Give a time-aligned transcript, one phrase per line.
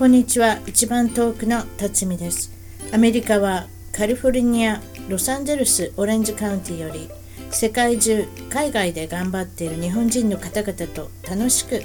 [0.00, 0.60] こんにちは。
[0.66, 2.50] 一番遠くの辰巳です。
[2.90, 4.80] アメリカはカリフォルニア
[5.10, 7.10] ロサンゼルスオレンジカウンティより
[7.50, 11.82] 世界中海外で頑張っている日本人の方々と楽しく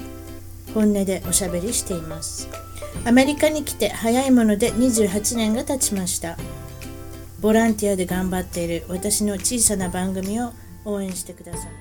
[0.73, 2.47] 本音でおしゃべりしています。
[3.03, 6.37] アメリカに来て早いもので28年が経ちました。
[7.41, 10.53] ボランティアで頑張っている私の小さな番組を
[10.85, 11.71] 応援してください。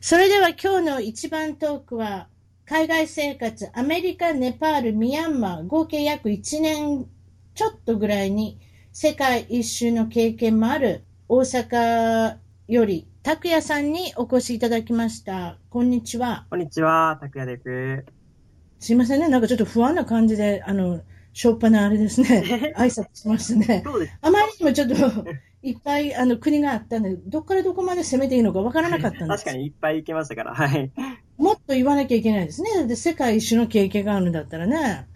[0.00, 2.26] それでは今日の一番トークは
[2.68, 7.06] 海外生活、アメリカ、ネパール、ミャンマー、合計約1年
[7.54, 8.58] ちょっとぐらいに
[8.92, 15.58] 世界一周の経験もある大阪より拓也さんにお越しいただきました。
[15.70, 16.48] こんにちは。
[16.50, 18.04] こんにちは、拓也です。
[18.80, 19.28] すいませんね。
[19.28, 22.74] なんかちょっと不安な感じで、あの、しょっぱなあれですね。
[22.76, 23.84] 挨拶しましたね。
[24.22, 24.94] あまりにもちょっと
[25.62, 29.44] いっぱいあの国があったんで、どっからどこまで攻めていいのかわからなかったんです。
[29.44, 30.90] 確かにいっぱい行きましたから、はい。
[31.38, 32.70] もっと言わなきゃいけないですね。
[32.76, 35.06] だって世界一周の経験があるんだったらね。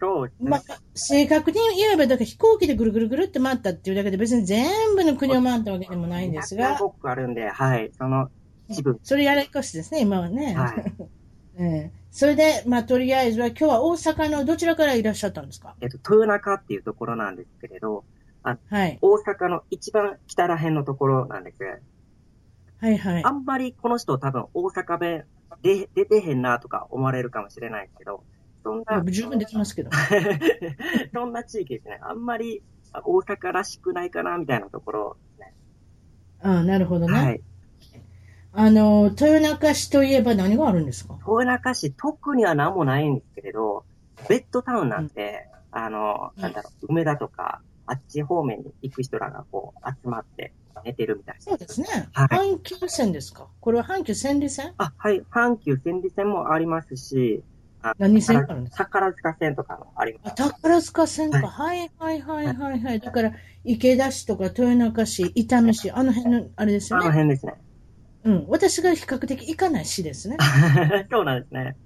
[0.00, 0.50] そうですね。
[0.50, 0.62] まあ、
[0.94, 7.92] 正確に言えば、だから飛行機でぐるぐるぐるって回ったっていうだけで別に全部の国を回ったわけでもないんですが、200個あるんで、はい。
[7.96, 8.28] その
[8.68, 8.98] 一部。
[9.04, 10.54] それやらかしですね、今はね。
[10.56, 10.92] はい。
[11.58, 15.76] ええそれで、まあ、とりあえずは今日は大阪のどちらからいらっしゃったんですか？
[15.80, 18.04] えっと、豊中っていうところなんですけれど、
[18.42, 18.52] は
[18.86, 18.98] い。
[19.00, 21.80] 大阪の一番北ら辺のところなんです。
[22.80, 23.30] はいはいあ。
[23.30, 25.24] んまりこの人多分大阪弁
[25.62, 28.24] で出てへんなとか思われるかもしれないけど、
[28.64, 29.90] そんな、十分出てますけど。
[31.12, 31.98] そんな地域ですね。
[32.02, 35.54] あんまりあ大阪らしくないかなみたいなところですね。
[36.42, 37.12] ああ、なるほどね。
[37.18, 37.40] はい。
[38.54, 41.14] あの、豊中市といえば何があるんですか？
[41.26, 43.84] 豊中市、特には何もないんですけれど、
[44.28, 50.52] ベッドタウンなんて、あの、なんだろう、梅田とか、あっち方面に行く人らがこう、集まって
[50.84, 51.40] 寝てるみたいな。
[51.40, 51.86] そうですね。
[52.12, 53.46] はい阪急線ですか？
[53.60, 54.72] これは阪急千里線？
[54.78, 57.42] あ、はい、阪急千里線もありますし、
[57.98, 58.84] 何線があるんですか？
[58.84, 60.34] 宝塚線とかもありまあす。
[60.36, 61.46] 宝塚線か。
[61.46, 63.00] はいはいはいはいはい。
[63.00, 63.32] だから、
[63.64, 67.06] 池田市とか豊中市、伊丹市、あの辺の、あれですあよね？
[67.08, 67.54] の辺ですね。
[68.24, 68.44] うん。
[68.48, 70.36] 私が比較的行かない市ですね。
[71.10, 71.76] そうなんですね。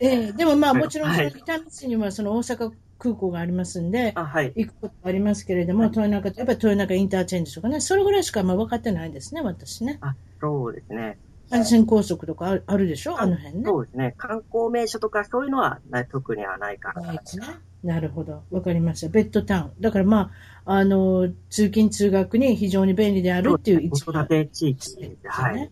[0.00, 4.52] ええでもまあはいもちろんそのはい伊丹市にはその大阪空港がありますんで、あ、はい。
[4.56, 9.98] 行くことがありますけれども、豊中といえば豊中インターチェンジとかね、それぐらいしかまあ分かってないですね、私ね。
[10.00, 11.18] あ、そうですね。
[11.50, 13.18] 安線高速とかあるでしょ？
[13.18, 13.62] あの辺ね。
[13.64, 14.14] そうですね。
[14.18, 17.00] 観光名所とかそういうのはな特にはないかな。
[17.00, 17.46] ないですね。
[17.82, 18.42] なるほど。
[18.50, 19.08] わかりました。
[19.08, 19.80] ベッドタウン。
[19.80, 20.32] だからま
[20.66, 25.28] あ、あの、通勤通学に非常に便利であるっていう子育て地域です。
[25.28, 25.70] はい。。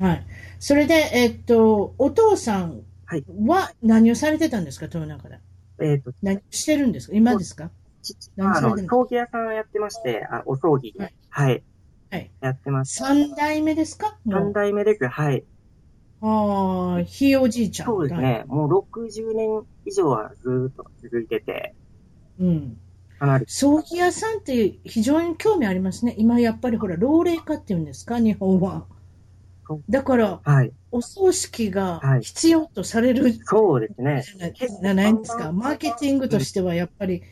[0.00, 0.26] はい。
[0.58, 5.38] それで、えっと、お父さんはいは何をされてたんですか、豊中で。
[5.82, 7.16] えっ、と、何をしてるんですか？
[7.16, 7.70] 今ですか？
[8.38, 11.62] あの、葬儀屋さんやってまして、あお葬儀、ははいい、
[12.10, 12.30] はい。
[12.40, 12.94] やってます。
[12.96, 14.18] 三代目ですか？
[14.24, 15.06] も三う代目です。
[15.06, 15.44] はい。
[16.20, 17.86] ああ、ひいおじいちゃん。
[17.86, 18.44] そうですね。
[18.46, 21.74] もう60年以上はずーっと続いてて、
[22.38, 22.78] うん。
[23.18, 26.14] かなり、葬儀屋さんって非常に興味ありますね。
[26.18, 28.86] 今やっぱりほら、老齢化っていうんですか、日本は。
[29.88, 30.72] だから、はい。
[30.90, 34.22] お葬式がはい必要とされるそうですね。
[34.22, 35.52] じゃないですか？
[35.52, 37.22] マーケティングとしてはやっぱり、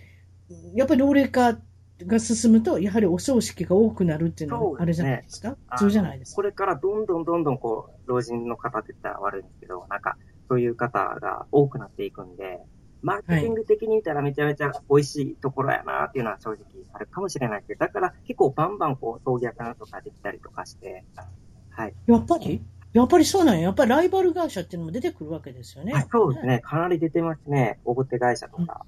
[0.74, 1.58] やっぱり老齢化
[2.06, 5.56] が進むと、やはりお葬式が多くなるっていうのがあるじゃないですか？
[5.72, 6.36] 普通じゃないですか？
[6.36, 10.16] これからどんどんどんどんこう、老人の方って言ったら悪いんですけど、なんか、
[10.48, 12.60] そういう方が多くなっていくんで、
[13.02, 21.04] マーケティング的に見たらめちゃめちゃ美味しいところやなっていうのは正直あるかもしれないですけど、だから結構バンバンこう、葬儀屋さんとかできたりとかして、
[21.70, 21.94] はい。
[22.06, 22.60] やっぱり？
[22.92, 23.62] やっぱりそうなんや。
[23.62, 25.92] やっぱりライバル会社っていうのも出てくるわけですよね。
[25.92, 26.58] はいそうですね。
[26.58, 27.78] かなり出てますね。
[27.84, 28.84] 大手会社とか、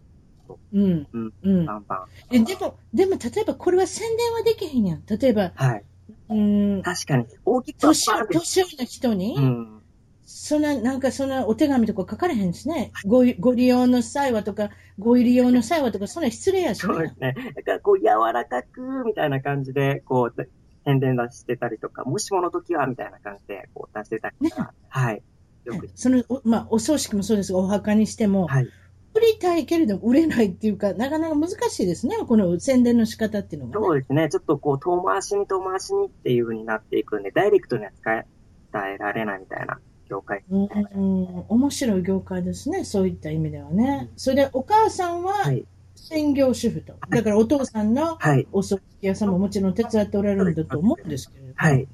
[0.72, 1.06] うん。
[1.12, 1.66] うんうん。
[1.66, 1.96] バンバ
[2.30, 2.34] ン。
[2.34, 5.02] えでも、でも、例えばこれは宣伝はできへんやん。
[5.06, 5.84] 例えば、はい。
[6.28, 7.26] うん、確かに。
[7.44, 9.82] 大きくは年年寄りの人に、うん。
[10.24, 12.90] そんな、なんかそんなお手紙とか書かれへんですね。
[13.06, 16.94] ごいご利用の際はとか、ご入り用の際はとか、そんな失礼やしね。
[16.94, 17.34] そうですね。
[17.54, 20.48] だからこう、柔らかく、みたいな感じで、こう、
[20.84, 25.22] 宣伝出してたりとか、もしもの時は、みたいな感じで、こう、出してたりとか、はい。
[25.64, 28.68] よく、その、おまあ、お葬式もそうですが、お墓にしても、はい。
[29.14, 32.16] 売りたいけれども売れないっていうか、なかなか難しいですね。
[32.26, 33.86] この宣伝の仕方っていうのが、ね。
[33.86, 34.28] そうですね。
[34.30, 38.26] ちょっとこう、遠回しに遠回しにっていう風になっていくんで、ダイレクトには使え、
[38.72, 39.78] 伝えられないみたいな
[40.08, 40.42] 業界。
[40.50, 42.84] うん、面白い業界ですね。
[42.84, 44.10] そういった意味ではね。
[44.16, 45.66] それで、お母さんははい。
[46.02, 46.94] 専業主婦と。
[47.08, 48.46] だから、お父さんのはい。
[48.52, 51.54] お葬式屋さんももちろん手伝っておられるんだと思うんですけれども。
[51.56, 51.86] はい。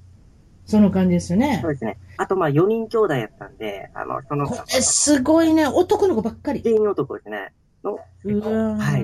[0.64, 1.72] その感じですよねそう。
[1.72, 1.99] ですね。
[2.16, 5.66] あと、まあ、4人兄弟やったんで、あの、その、これすごいね。
[5.66, 6.62] 男の子ばっかり。
[6.62, 7.52] 全員男ですね。
[7.84, 9.02] の、うわーはい。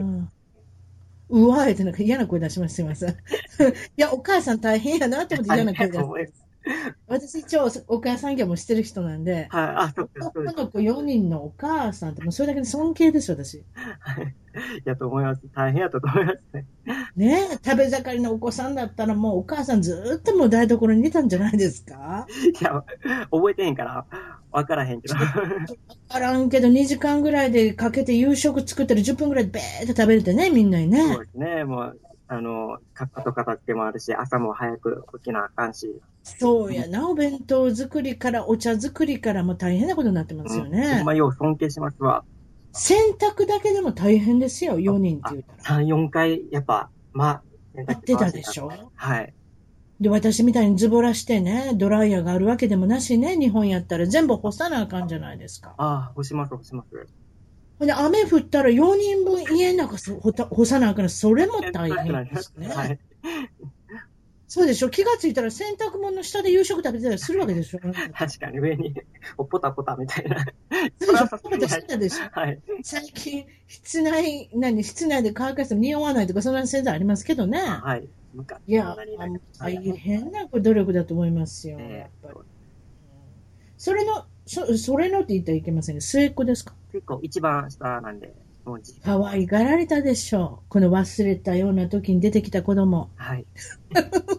[1.30, 2.74] うわーってなんか嫌な声出します。
[2.76, 3.10] すいません。
[3.12, 3.14] い
[3.96, 6.43] や、お母さん大変やなって思って嫌な声出す
[7.06, 10.10] 私一応お母さん業もしてる人なんで、はい、あ、そう
[10.44, 13.62] での子4人のお母さんって、もうそれだけで尊敬ですよ、私。
[14.00, 14.34] はい。
[14.84, 15.42] やと思います。
[15.54, 16.66] 大変やったと思いますね。
[17.16, 22.26] ねえ、食べ盛りのお子さんだったらもうお母さんずーっともう台所にいたんじゃないですか？
[22.60, 22.84] いや、
[23.30, 24.06] 覚えてへんから、
[24.52, 25.14] わからへんけど。
[25.16, 25.20] わ
[26.08, 31.24] からんけど2時間ぐらいでかけて夕食作ったら10分ぐらいでべーっと食べれてね、みんなにねそう。
[31.24, 31.64] ですね。
[31.64, 36.00] もう、あの、カッパと片付けもあるし、朝も早く起きなあかんし。
[36.24, 41.04] そうやな、お弁当作りからお茶作りからもう大変なことになってますようん、ねほん。
[41.04, 42.24] まよう尊敬しますわ。
[42.72, 45.78] 洗濯だけでも大変ですよ、4人って言うたら。
[45.80, 47.42] 3、4回、やっぱ、ま、
[47.74, 48.70] 洗やってたでしょ？
[48.94, 49.34] はい。
[50.00, 55.74] で、私みたいにズボラしてね、ドライヤーがあるわけでもなしね、日本やったら全部干さなあかんじゃないですか。
[55.76, 57.06] ああ、干します、干します。
[57.78, 62.68] ほんで、雨降ったら4人分家の中そ干さなあかんのそれも大変ですね。
[62.74, 62.98] はい。
[64.54, 64.88] そうでしょ？
[64.88, 67.80] 気がついたら洗濯物の下で夕食食べてたりするわけでしょ？
[68.16, 68.94] 確かに上に、
[69.36, 70.44] おポタポタみたいな。
[71.00, 71.38] そうでしょ？
[71.38, 72.28] ポテトしてたでしょ？
[72.30, 72.60] はい。
[72.84, 77.58] 最近、室内、何、室内で乾かしても匂わないとか、そんな先生ありますけどね。
[77.58, 78.06] はい。
[78.32, 78.96] 昔いや
[79.58, 82.42] 大変な努力だと思いますよ、えやっぱりー。
[83.76, 86.74] それの、そそれのって言ったらいけませんけど、末っ子ですか？
[86.92, 88.32] 結構一番下なんで、
[88.64, 90.68] もうじ、可愛がられたでしょう。
[90.68, 93.10] この忘れたような時に出てきた子供。
[93.16, 93.46] はい。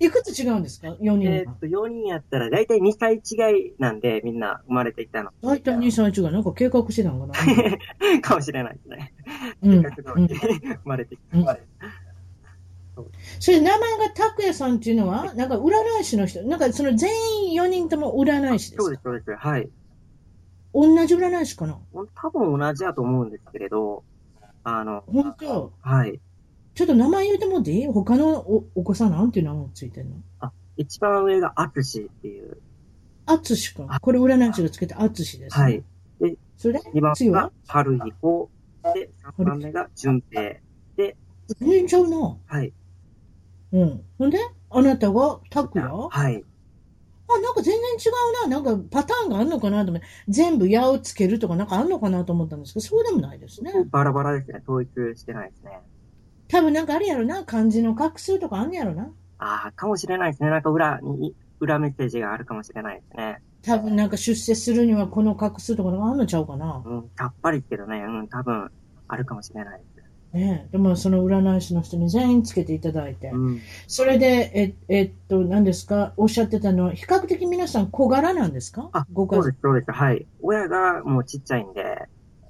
[0.00, 1.58] いくつ違うんですか ?4 人はえーっ。
[1.58, 5.30] と、4人やったら、だいたい2歳違いなんで、みんな生まれてきたの。
[5.42, 6.30] 大体2歳違う。
[6.32, 7.34] なんか計画してたのかな？
[8.22, 9.12] かもしれないですね。
[9.62, 9.82] うん。
[9.82, 11.38] 計画通うんり生まれてきた。
[11.38, 11.46] うん
[13.38, 16.42] それ名前が拓也さんっていうのは、なんか占い師の人。
[16.42, 18.82] なんかその全員4人とも占い師ですか？
[18.82, 19.30] そうです、そうです。
[19.36, 19.68] はい。
[20.74, 21.78] 同じ占い師かな？
[22.16, 24.02] 多分同じだと思うんですけれど、
[24.64, 25.72] あの、本当？
[25.80, 26.20] はい。
[26.78, 27.86] ちょっと名前言うてもらっていい？
[27.88, 30.52] 他のおお子さんなんていう名前ついてんの？
[30.76, 32.58] 一番上がアツシっていう。
[33.26, 33.88] あつしくん。
[33.88, 35.64] これ占い師がつけてあつしです、ね。
[35.64, 35.82] はい。。
[36.56, 36.74] それ？
[36.74, 38.48] で2番が春彦。
[38.94, 40.54] で、3番目が淳平。
[40.96, 41.16] 全
[41.58, 42.36] 然ちゃうな。
[42.46, 42.72] はい。
[43.72, 44.00] うん。
[44.16, 44.38] ほんで？
[44.70, 45.40] あなたが？
[45.50, 46.08] 拓也？
[46.08, 46.44] はい。
[47.28, 48.08] あ、なんか全然違
[48.46, 48.60] うな。
[48.62, 53.72] なんかパターンがあるのかなと思って、全部矢をつけるとかなんかあるのかなと思ったんですけど、そうでもないですね。
[53.90, 54.62] バラバラですね。
[54.62, 55.80] 統一してないですね。
[56.48, 57.44] 多分なんかあれやろな。
[57.44, 59.10] 漢字の画数とかあんねやろな。
[59.38, 60.50] ああ、かもしれないですね。
[60.50, 63.42] なんか裏に、裏メッセージがあるかもしれないですね。
[63.62, 66.82] 多分なんか出世するにはこの画数とかあんのちゃうかな。
[66.84, 67.98] うん、さっぱりけどね。
[67.98, 68.70] うん、多分、
[69.08, 69.98] あるかもしれないです。
[70.32, 70.72] ねえ。
[70.72, 73.28] でもその占い師の人に全員つけていただいて。
[73.28, 73.60] うん。
[73.86, 76.12] それで、え、えっと、何ですか？
[76.18, 78.90] おっしゃってたのは、比較的皆さん小柄なんですか？
[78.92, 79.42] あ、ご家族。
[79.42, 79.92] そうです、そうです。
[79.92, 80.26] はい。
[80.42, 81.82] 親がもうちっちゃいんで、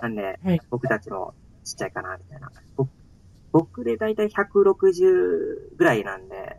[0.02, 1.34] なんで、はい僕たちも
[1.64, 2.50] ちっちゃいかな、みたいな。
[2.76, 2.90] 僕
[3.52, 6.56] 僕でだいたい160ぐらいなんで、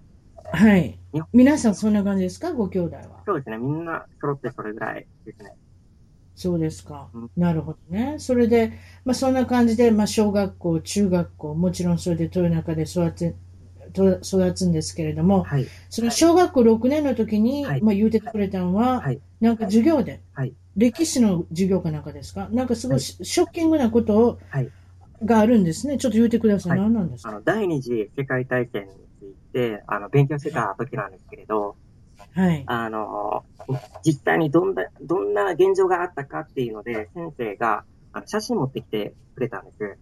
[0.51, 0.97] はい。
[1.33, 2.53] 皆さんそんな感じですか？
[2.53, 3.21] ご兄弟は。
[3.25, 3.57] そうですね。
[3.57, 5.53] みんな揃ってそれぐらいですね。
[6.35, 7.29] そうですかうん。
[7.37, 8.15] なるほどね。
[8.17, 8.71] それで、
[9.05, 13.35] まあそんな感じで、まあ小学校、中学校、もちろんそれで豊中で育て、
[13.91, 15.67] と育つんですけれども、はい。
[15.89, 22.47] その小学校6年の時に、はいまあ言うてくれたのは、はいなんか授業で、はい歴史の授業かなんかですか？
[22.51, 24.69] なんかすごいシショッキングなことを、はい
[25.23, 25.97] があるんですね。
[25.97, 26.79] ちょっと言うてください。
[26.79, 27.29] はい何なんですか？
[27.29, 28.89] あの、第二次世界大戦に
[29.19, 31.75] ついて、あの、勉強してた時なんですけれど、
[32.33, 32.63] はい。
[32.67, 33.43] あの、
[34.03, 39.97] 実際にどんな、どんな現状があったかっていうので、先生が、あの写真持ってきてくれたんです。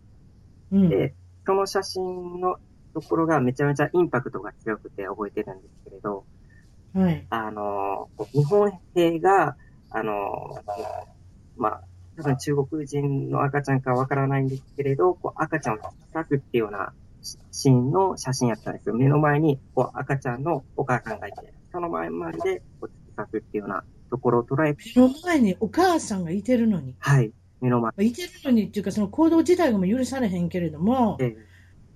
[0.72, 0.90] うん。
[0.90, 1.14] で、
[1.46, 2.58] その写真の
[2.94, 6.26] ところがめちゃめちゃインパクトが強くて覚えてるんですけれど、
[6.94, 7.26] はい。
[7.30, 9.56] あの、日本兵が、
[9.92, 10.14] あの、
[11.56, 11.82] まあ、
[12.18, 16.94] 多分中国人の赤ちゃんかわからないんですけれど、こう赤ちゃんを突き刺すっていうような
[17.52, 18.96] シーンの写真やったんですよ。
[18.96, 26.96] 目の前にこう赤ちゃんのお母さんがいて、その前までこう突き刺すっていうようなところを捉えて、目の前にお母さんがいてるのに。
[27.00, 27.32] はい、
[27.62, 31.38] 目の前いてるのにっていうか、その行動自体がもう許されへんけれども、で、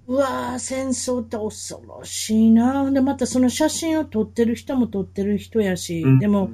[0.07, 2.91] うわー、戦争って恐ろしいな。
[2.91, 6.49] で、またその写真を撮ってる人も撮ってる人やし、うんでも、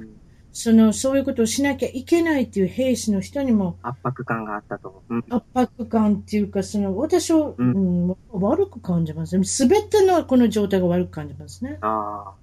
[0.52, 5.02] その、そういうことをしなきゃいけないっていう兵士の人にも圧迫感があったと。
[5.08, 5.16] う。
[5.16, 9.36] ん、圧迫感っていうか、その、私は、ううんん悪く感じます。
[9.36, 9.44] ね。
[9.44, 11.78] すべてのこの状態が悪く感じますね。
[11.80, 12.34] あ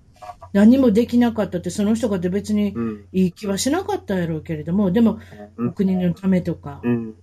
[0.53, 2.73] 何もできなかったって、その人が別に
[3.11, 5.19] いい気はしなかったやろうけれども、でも、
[5.57, 7.15] うん、お国のためとか、うん、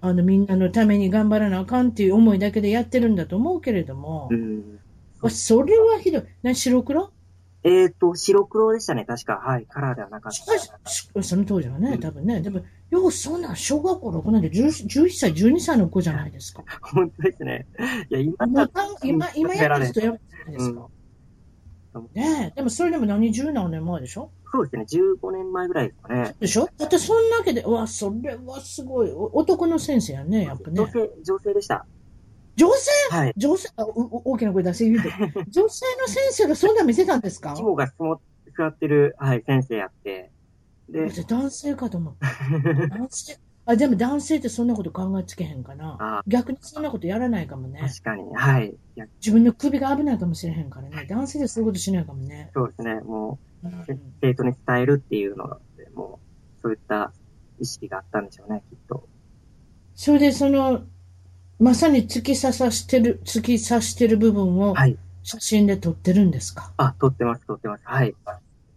[0.00, 4.28] あの、みんなのために頑張らなあかんっていう思いだけでやってるんだと思うけれども、
[5.28, 6.22] それはひどい。
[6.42, 7.10] な、白黒？
[7.64, 9.34] えっ、と、白黒でしたね、確か。
[9.36, 12.40] はい、カラーではなかっしかし、しその当時はね、うん多分ね。
[12.40, 16.64] でも、よう、そんなん、小学校6年で10 11歳、12歳の子じゃないですか。
[16.64, 16.80] た。
[16.82, 17.66] 本当ですね。
[18.10, 18.68] いや、今今、
[19.04, 20.88] 今、今やる人やばいですか。
[22.14, 24.30] ねえ、でもそれでも何十何年前でしょ？
[24.50, 26.34] そうですね、15年前ぐらいですかね。
[26.40, 26.68] でしょ？
[26.78, 29.10] だってそんなわけで、うわ、それはすごい。
[29.10, 30.90] お男の先生やね、やっぱね女。
[30.90, 31.86] 性、女性でした。
[32.56, 33.32] 女性はい。
[33.36, 33.92] 女性あうう
[34.24, 35.08] 大きな声出して言うて。
[35.50, 37.54] 女性の先生がそんなん見せたんですか？
[37.56, 37.92] 肝が座
[38.56, 40.30] 座ってる、はい、先生やって。
[40.88, 42.26] で、私男性かと思った。
[42.88, 46.22] 男性あ、でも男性ってそんなこと考えつけへんかなあ。
[46.26, 47.80] 逆にそんなことやらないかもね。
[47.80, 48.74] 確かに、はい。
[49.20, 51.06] 自分の首が危ないかもしれへんからね。
[51.08, 52.50] 男性でそういうことしないかもね。
[52.54, 53.84] そうですね、もうんう、
[54.20, 56.18] 生徒に伝えるっていうので、も
[56.58, 57.12] う、そういった
[57.60, 59.08] 意識があったんでしょうね、きっと。
[59.94, 60.82] それでその、
[61.62, 64.98] まさに突き刺さしてる、突き刺してる部分をはい。
[65.22, 67.82] 写真で撮ってるんですか、あ、撮ってます、撮ってます。
[67.84, 68.12] はい。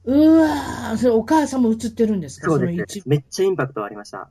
[0.03, 2.51] うわー、それお母さんも写ってるんですか？
[2.51, 3.01] そうです。
[3.07, 4.29] めっちゃインパクトありました。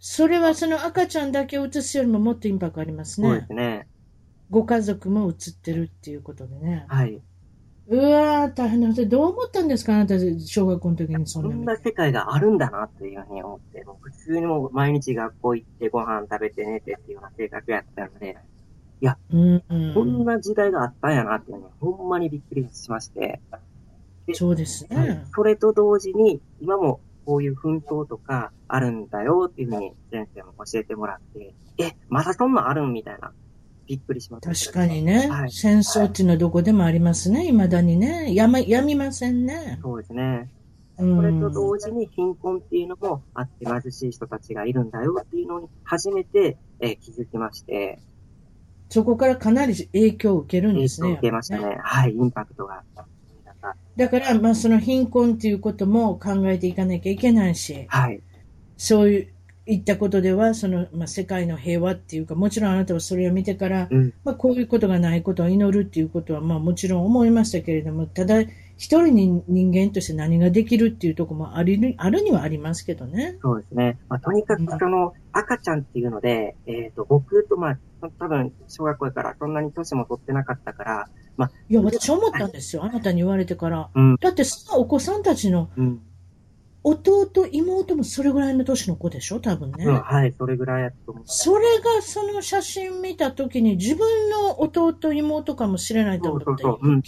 [0.00, 3.46] それはその赤ちゃんだけ写すよりももっとインパクトありますそうでね。
[3.46, 3.86] すね。
[4.50, 6.84] ご家族も写ってるっていうことでね。
[6.88, 7.18] はい。
[7.90, 9.06] うわー、大変なこと。
[9.06, 9.94] どう思ったんですか？
[9.94, 18.36] あなた、小学校の時にそんなこんな世界があるんだなっていうふうに思って、もう普通にもう毎日学校行ってご飯食べて寝てっていうような生活やったので、
[19.30, 23.40] うん、うんこんな時代があったんやなっていうのに、ほんまにびっくりしまして、
[24.34, 25.24] そうですはいね。
[25.34, 32.92] それと同時に、今もこういう奮闘とかあるんだよっていうふうに先生も教えてもらって、え、まだそんなんあるん？
[32.92, 33.32] みたいな。
[33.88, 34.54] びっくりしました。
[34.54, 37.46] 確かにね、はい戦争っていうのはどこでもありますね。
[37.46, 38.34] 未だにね。
[38.34, 39.78] やま、やみませんね。
[39.82, 40.50] そうですね。
[40.98, 48.00] うんそれと同時に貧困っていうのもあって貧しい人たちがいるんだよっていうのに初めて、えー気づきまして、
[48.90, 51.08] そこからかなり影響を受けるん影ですね。
[51.08, 51.78] 響を受けましたね。
[51.82, 52.82] はい、インパクトが。
[53.96, 58.20] だから、まあ、その貧困っていうことも考えていかなきゃいけないし、はい、
[58.76, 59.28] そういう、
[59.68, 68.40] いったことでは、その、まあ、世界の平和っていうか、もちろんあなたはそれを見てから、うん、まあ、こういうことがないことを祈るっていうことは、まあ、もちろん思いましたけれども、ただ、
[68.78, 73.36] 一人に人間として何ができるっていうところもありあるにはありますけどね。
[73.42, 73.98] そうですね。
[74.08, 77.78] まあ、とにかくその赤ちゃんっていうので、えっ、と、僕とまあ、
[78.20, 82.84] 多分小学校やからそんなに年も取ってなかったから、まあ、いや、私思ったんですよ。
[82.84, 83.90] あなたに言われてから。
[83.94, 86.00] うん、だってさ、お子さんたちのうん、
[86.84, 89.40] 弟、妹もそれぐらいの年の子でしょ？
[89.40, 89.84] 多分ね。
[89.84, 91.24] うん、はい、それぐらいやと思う。
[91.26, 97.02] それがその写真見たときに自分の弟、妹かもしれないと思って、そうそうそううん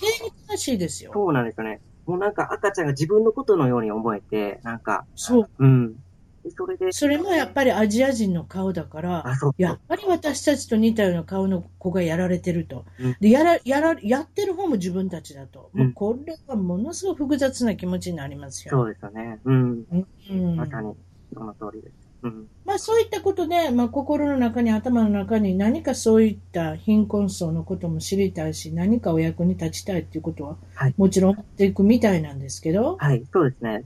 [0.51, 1.13] 悲しいですよ。
[1.15, 1.81] そうなんですよね。
[2.07, 5.51] もうなんか赤ちゃんが自分のことのように思えて、なんか、そう。
[5.59, 5.97] うん。
[6.43, 9.25] でそれで、それもやっぱりアジア人の顔だから、
[9.59, 12.85] やっぱり私たちと似たような顔の子がやられてると。
[12.99, 15.71] うんで、やら、やら、やってる方も自分たちだと。
[15.75, 18.71] うんもうこれはものすごく複雑な気持ちになりますよ。
[18.71, 19.39] そうですよね。
[19.45, 19.87] うん。
[20.31, 20.57] うん。
[20.57, 20.95] まさに、
[21.35, 22.11] その通りです。
[22.23, 22.49] うん。
[22.65, 33.85] まあそういったことで、まあ心の中に、頭の中に何かそういった貧困層のことも知りたいし、何かお役に立ちたいっていうことは、はいもちろん持っていくみたいなんですけど、はい、そうですね。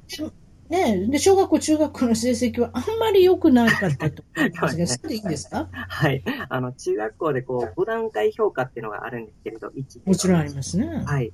[0.71, 5.69] ねで、小学校、中学校の成績はあんまり良くなかったと思うんですが、 それでいいんですか？
[5.73, 6.23] はい。
[6.49, 10.87] あの、中学校でこう、5段階評価っていうのがあるんですけれど、1もちろんありますね。
[11.05, 11.33] はい。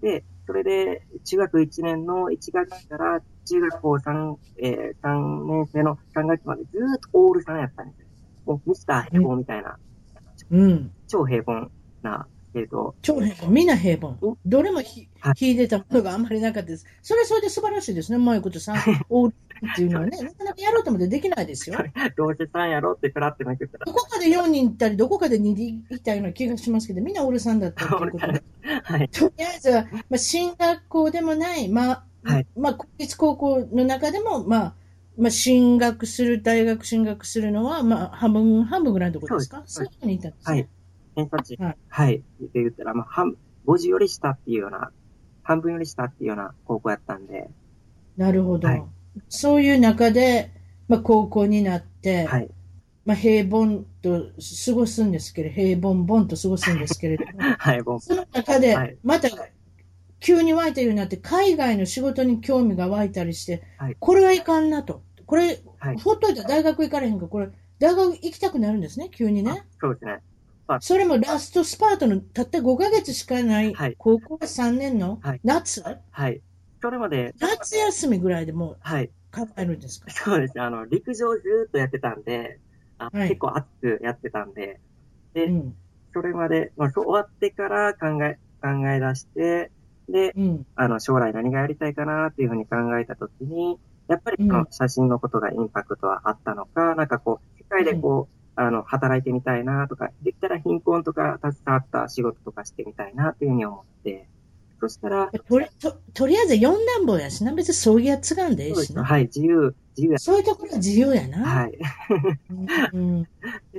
[0.00, 8.06] で、それで、中学1年の1学期から中学校3、えー、3年生の3学期までずーっとオール3やったんですよ。
[8.46, 9.76] もうミスター平凡みたいな、
[10.50, 10.92] うん。
[11.08, 11.70] 超平凡
[12.02, 12.94] な生徒。
[13.02, 14.36] 超平凡、みんな平凡うん。
[14.46, 16.86] どれもひはい秀でたものがあんまりなかったです。
[17.02, 18.16] それはそれで素晴らしいですね。
[18.16, 18.74] うまいことさ、
[19.08, 19.34] オール
[19.72, 21.76] っていうのはね、なかなかやろうと思ってできないですよ。
[22.16, 28.42] どうせ3やろってプラってめくったらど、こかで4人いたり、どこかで2人いたような気がしますけど、みんなオールさんだったということで。
[28.84, 29.08] はい。
[29.08, 34.74] とりあえずは、まあ、進学校でもない、まあ、はいまあ、国立高校の中でも、まあ、
[35.16, 39.62] まあ、進学する、大学進学するのは、まあ、半分、半分ぐらいのところですか？
[39.66, 40.54] そういうふうに言ったんですね。
[40.54, 40.68] はい。
[41.18, 42.16] 偏差値、ははいい。
[42.18, 44.92] って言ったら、まあ、半、50より下っていうような、
[45.42, 47.50] 半分より下っていうような高校やったんで、
[48.16, 48.68] なるほど。
[48.68, 48.82] はい
[49.28, 50.52] そういう中で、
[50.86, 52.48] まあ、高校になって、はい。
[53.04, 54.30] まあ、平凡と
[54.66, 59.28] 過ごすんですけれど、平凡凡と過ごすんですけれども、 はい、その中ではい、また、
[60.20, 65.02] 急に湧いたようになって、海外の仕事に興味が湧いたりして、はいこれはいかんなと。
[65.26, 65.98] これ、はい。
[65.98, 67.48] ほっといたら大学行かれへんから、これ、
[67.80, 69.64] 大学行きたくなるんですね、急にね。
[69.80, 70.20] そうですね。
[70.80, 76.42] それもラストスパートのたった5ヶ月しかないはい、高校3年のはい夏、はい。
[76.80, 79.12] それまで、夏休みぐらいでもうはい。
[79.32, 80.06] 考えるんですか？
[80.10, 80.62] そうですね。
[80.62, 82.60] あの、陸上ずーっとやってたんで、
[82.98, 84.80] あはい結構熱くやってたんで、
[85.34, 85.76] で、うん。
[86.14, 89.72] それまで、まあ、そう終わってから考え、考え出して、
[90.08, 90.66] で、うん。
[90.76, 104.28] あの、将来何がやりたいかなっていうふうに考えたときに、やっぱりうんその写真のことがインパクトはあったのか、なんかこう、世界でこう、あの、働いてみたいなとか、できたら貧困とか携わった仕事とかしてみたいなっていうふうに思って、
[104.80, 109.04] そしたら、とりととりあえず四段棒やしな、別に葬儀やつがんでええしな。
[109.04, 110.18] はい、自由、自由や。
[110.18, 111.44] そういうところは自由やな。
[111.44, 111.78] はい。
[112.92, 113.28] うん、うん。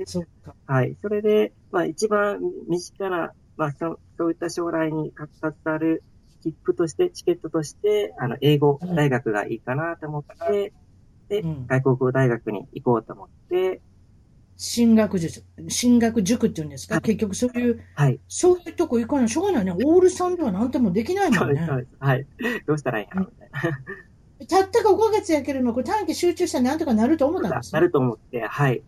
[0.06, 0.54] そっか。
[0.66, 0.96] はい。
[1.02, 6.02] それで、まあ一番身近な、まあそそういった将来に携わる
[6.42, 10.72] 切符として、チケットとして、あの、英語うん大学がいいかなと思って、
[11.28, 13.82] で、うん外国語大学に行こうと思って、
[14.62, 18.20] 進学塾、進学塾っていうんですか、はい結局そういう、はい。
[18.28, 19.28] そういうとこ行かない。
[19.30, 19.72] しょうがないね。
[19.72, 21.66] オールさんではなんともできないもんね。
[21.98, 22.26] はい。
[22.66, 24.46] どうしたらいいんやろみたいな。
[24.46, 27.78] たったか5ヶ月やけれども、これ短期集中したらなんとかなると思ったんですね。
[27.78, 28.82] なると思って、はい。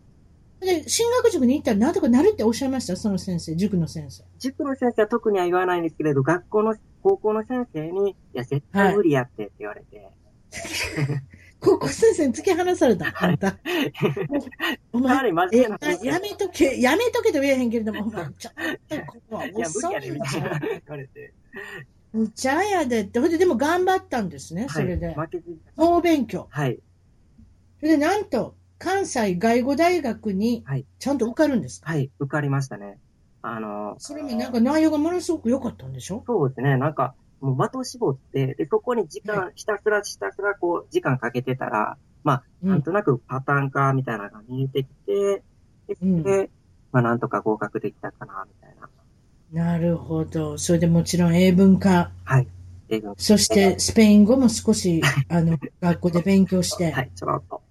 [0.59, 2.95] で、進学塾に行ったらなんとかなるっておっしゃいました？
[2.95, 4.23] その先生、塾の先生。
[4.37, 10.07] 塾の先生は特には言わないんですけれど、学校の、高校の先生に、いや、絶対無理やってって言われて、
[11.63, 13.13] 高校先生に突き放された。
[13.15, 13.57] あんた。
[14.91, 15.29] お前。
[15.29, 18.53] やめとけ、やめとけと言えへんけれども、お前、ちょっ
[18.89, 21.33] とここは遅いわみたいな言われて。
[22.11, 23.19] むちゃやでって。
[23.19, 24.87] ほんで、でも頑張ったんですね、そはい。
[24.89, 25.15] れで。
[25.75, 26.47] 猛勉強。
[26.51, 26.79] はい。
[27.79, 32.11] それで、なんと、関西外語大学にはい、ちゃんと受かるんですか、はい。
[32.19, 32.99] 受かりましたね。
[33.41, 36.23] あの、それもなんか内容がものすごく良かったんでしょ？
[36.27, 36.77] そうですね。
[36.77, 42.69] なんか、もう的を絞って、で、そこに時間、ひたすらひたすらこう、時間かけてたら、まあ、うん。
[42.69, 45.43] なんとなくパターン化みたいなのが見えてきて、
[45.89, 46.23] で、うん。
[46.23, 46.49] で
[46.93, 49.71] まあ、なんとか合格できたかな、みたいな。
[49.73, 50.57] なるほど。
[50.57, 52.47] それでもちろん英文化、はい。
[52.87, 57.61] 英語そしてスペイン語も少し、あの、学校で勉強して、はい、ちょろっと。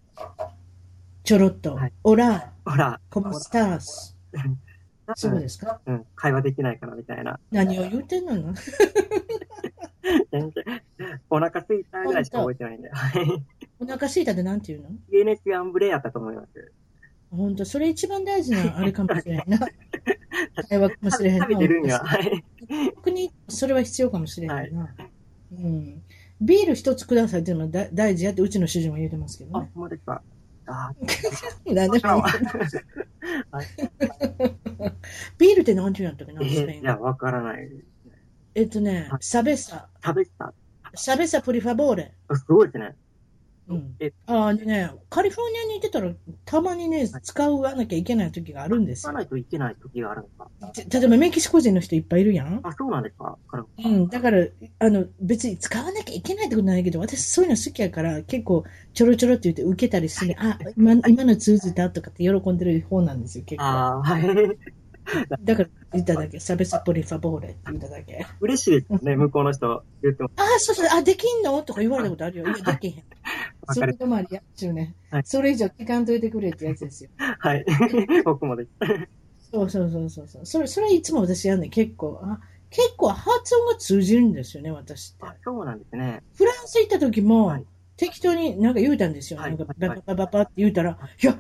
[1.24, 1.92] ちょろっと、はい。
[2.04, 4.18] オラ、ほら、コモスタース。
[5.14, 5.80] そうですか？
[5.87, 7.38] うん、会話できないかな、みたいな。
[7.50, 8.37] 何を言うてんの？
[8.37, 8.54] な
[10.30, 10.64] 全然、
[11.30, 12.90] お腹空いたぐらいしか覚えてないんで。
[12.90, 13.44] はい。
[13.80, 14.90] お腹すいたってなんて言うの？
[15.11, 16.73] ゲネスアンブレやったと思います。
[17.30, 19.59] 本当それ一番大事なあれかもしれんな。
[20.68, 21.47] 会話かもしれへんな。
[21.47, 21.99] 食べてるには。
[22.00, 22.44] はい。
[22.97, 24.94] 逆にそれは必要かもしれへんな。
[25.52, 26.02] うん。
[26.40, 29.71] ビール一つくださいっていうのはだ大事やってうちの主人は言うてますけどあね、。
[29.75, 30.21] ほんまですか。
[30.66, 30.92] あ
[31.66, 32.16] なん であ。
[32.16, 33.66] もはい。
[35.38, 37.87] ビールって何て言うんやったっけな、えスペインー、いや、わからないです。
[38.55, 40.55] えっとねは、サベサ、食べた。
[40.94, 42.14] サベサプリファボーレ。
[42.29, 42.96] あすごいですね。
[43.68, 43.96] うん。
[44.01, 46.12] え、あね、カリフォルニアにいてたら、
[46.44, 49.03] たまにね、使わなきゃいけない時があるんですよ。
[49.03, 52.61] 使わないといけない時があるんですかて例えばメキシコ人の人いっぱいいるやん。
[52.64, 53.38] あ、そうなんですか？
[53.79, 54.46] うん、だから、
[54.81, 60.35] あの、別に使わなきゃいけないってことないけど、私そういうの好きやから、結構、ちょろちょろって言って受けたりする。
[60.38, 63.64] あ、今、今の通じたとかって喜んでる方なんですよ、結構。
[63.64, 64.59] ああ、はい。
[65.42, 68.26] だから言っただけ、サベサポリファボーレって言っただけ。
[68.40, 70.30] 嬉しいですよね、向こうの人言っても。
[70.36, 71.62] あ、そうそう、あ、できんの？
[71.62, 72.46] とか言われたことあるよ。
[72.46, 73.04] いや、できへん。
[73.72, 73.84] そ。
[73.84, 75.22] れともありやっちゅうねはい。
[75.24, 77.10] それ以上聞かんといてくれってやつですよ。
[77.16, 77.64] はい。
[78.24, 78.70] 僕もです。
[79.50, 82.20] そうそうそうそうそれ、それいつも私やんねん結構。
[82.22, 85.26] あ、結構発音が通じるんですよね、私って。
[85.26, 86.22] あそうなんですね。
[86.34, 89.38] フランス行った時も、はい適当になんか言うたんですよ。
[89.38, 91.38] はいなんかはいバババババって言うたら、い、や、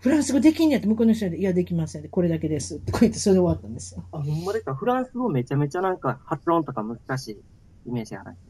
[0.00, 4.04] フランス語できんやって向こうの人で、いや、できませんって、これだけですってこう言ってそれで終わったんですよ。
[4.12, 4.74] あ、ほんまですか？
[4.74, 7.40] フランス語めちゃめちゃなんか発音とか難しい
[7.86, 8.48] イメージあるんです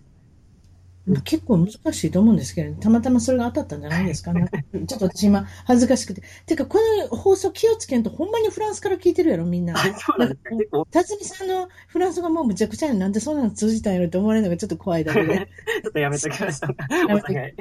[1.06, 4.46] まあ結構難しいと思うんですけど、たまたまそれが当たったんじゃないですかね。
[4.86, 6.22] ちょっと私今恥ずかしくて。
[6.44, 6.78] てか、こ
[7.10, 9.72] の放送気をつけんと、ほんまにフランスから聞いてるやろ、みんな。
[9.72, 10.50] あ、そうなんですか？
[10.54, 15.48] 結構、辰巳さんのフランス語もうむちゃくちゃなんでそんなの通じたんやろって思われるのがちょっと怖いだけで。
[15.82, 16.66] ちょっとやめときました。
[16.66, 17.54] めときお互い。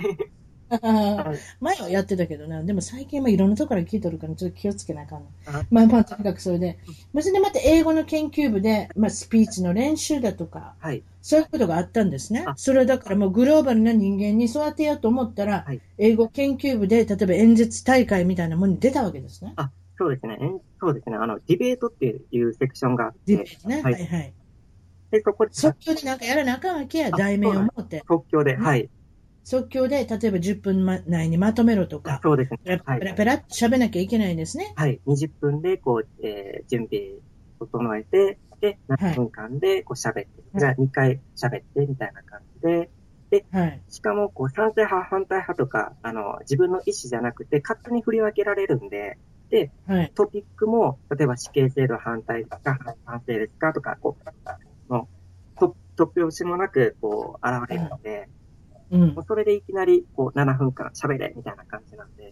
[0.69, 5.23] はい前はやってたけどな、でも最近はいろんなところから聞いとるからちょっと気をつけなあかん。
[5.71, 6.77] まあまあ、とにかくそれで。
[7.13, 11.03] まあそれでまた英語の研究部で、まあスピーチの練習だとか、はい。
[11.21, 12.53] そういうことがあったんですねあ。
[12.57, 19.55] それはだからもうグローバルな人間に育てようと思ったら、はい英語研究部で、例えば演説大会みたいなものに出たわけですね。
[19.97, 20.37] そうですね。
[20.79, 21.17] そうですね。
[21.17, 23.81] あの、ディベートっていうセクションがあってディベ、ートね。
[23.81, 24.33] ははいいはい。
[25.11, 28.03] で、そこで即興でなんかやらなあかんわけや、あ題名を持って。
[28.07, 28.89] 即興で、はい。
[29.49, 32.83] 即興で、例えば10分内にまとめろとか、そうですねペラ。
[32.85, 33.33] はいペラ。
[33.35, 34.73] っと喋らなきゃいけないんですね。
[34.75, 34.99] はい。
[35.07, 37.13] 20分で、こう、えー準備
[37.57, 42.89] 整えて、で、7分間で、こう喋って、じゃあ2回喋って、みたいな感じで、
[43.49, 43.81] はい。
[43.87, 49.17] しかも、こう、賛成派、反対派とか、あの、自分の意思じゃなくて、勝手に振り分けられるんで、
[49.87, 50.11] はい。
[50.13, 54.17] トピックも、例えば死刑制度反対ですか、反省ですかとか、こ
[54.89, 55.07] う、も
[55.55, 58.27] う、と突拍子もなく、こう、現れるので、
[58.91, 59.25] うんもう。
[59.27, 62.31] それでいきなり、こう、7分間喋れ、みたいな感じなんで、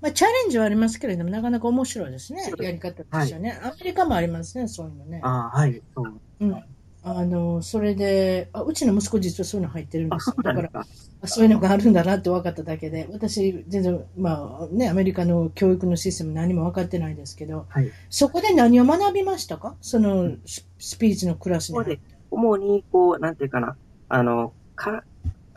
[0.00, 5.20] まあ、チャレンジはありますけれども、なかなか面白いですねすやり方としてはね、アメリカもありますね、そういうのね。
[5.22, 6.20] ああ、はい、そう。
[6.40, 6.64] うん。
[7.02, 10.34] あの、それで、あうちの息子実はそういうの入ってるんであ、すよ。
[10.36, 10.84] そうなだか
[11.22, 17.90] ら、そういうのがあるんだなって分かっただけで、私、全然、まあね、アメリカの教育のシステム何も分かってないですけど、はい。
[18.10, 19.76] そこで何を学びましたか？
[19.80, 21.98] そのススピーチのクラスに。
[22.30, 23.76] 主に、こう、なんていうかな、
[24.08, 25.04] あの、か、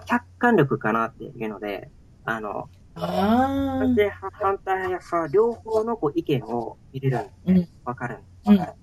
[0.03, 1.89] 客観力かなっていうので、
[2.25, 7.67] あの、あ賛成派、反対派、両方のこう意見を入れるんで。
[7.83, 8.49] わ、かるんです。
[8.49, 8.73] わかる。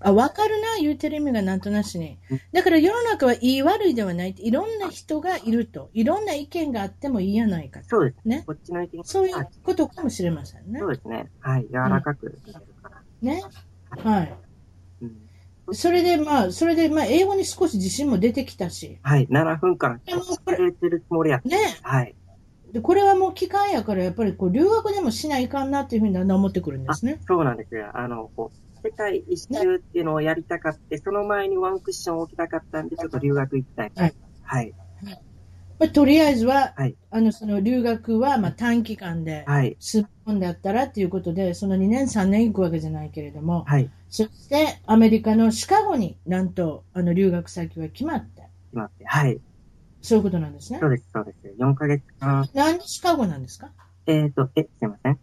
[0.00, 0.12] あ。
[0.12, 2.40] わかるな、言うてる意味がなんとなしにうん。
[2.52, 4.34] だから世の中はいい悪いではない。
[4.38, 5.90] いろんな人がいると。
[5.92, 7.88] いろんな意見があってもいいやないかと。
[7.88, 8.44] そうですね。
[8.46, 10.94] こっちの意見そういうあことかもしれませんねそう。
[10.94, 11.30] ですね。
[11.40, 11.66] はい。
[11.68, 13.02] 柔らかく見えるかな。
[13.22, 13.42] ね。
[13.90, 14.34] はい。
[15.66, 15.74] うん。
[15.74, 18.98] それでまあ、それでまあ、英語に少し自信も出てきたし。
[19.02, 19.26] はい。
[19.28, 21.40] 7分間、でもこくれてるつもりや。
[21.44, 21.56] ね。
[21.82, 22.14] はい。
[22.72, 27.20] で、これはもう機会やから、やっぱりこう、留学でもしないかんなっていうふうにだんだん思ってくるんですね。
[27.26, 27.90] そうなんですよ。
[27.94, 33.92] あの、こう、世界一周っていうのをやりたかって、その前にワンクッション置きたかったんで、ちょっと留学行きたい。
[33.96, 34.14] はい。
[34.42, 34.74] はい。
[35.78, 39.76] まあ、とりあえずは、はいあの、その留学はまあ短期間で、はい。
[39.78, 43.90] すっぽんだったらっていうことで、その2年、3年行くわけじゃないけれども、はい。
[44.08, 49.04] そしてアメリカのシカゴになんとあの留学先は決まって、決まって。
[49.04, 49.40] はい。
[50.00, 50.86] そういうことなんですねそ。
[50.86, 51.54] うです、そうです。
[51.58, 52.48] 4ヶ月間。
[52.54, 53.72] なんでシカゴなんですか？
[54.06, 55.18] えっ、と、え、すいません。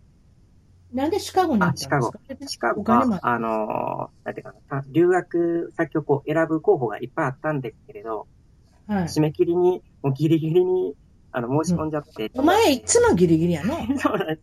[0.94, 2.48] なんでシカゴに行ったんですか？
[2.48, 8.28] シカゴお金もは、あのーなんていうかな、留学先をこう選ぶ候補がいっぱいあったんですけれど、
[8.88, 9.04] はい。
[9.06, 10.94] 締め切りに、もうギリギリに、
[11.32, 12.30] あの、申し込んじゃって。
[12.36, 13.76] お前いつもギリギリやの？
[13.98, 14.42] そうなんです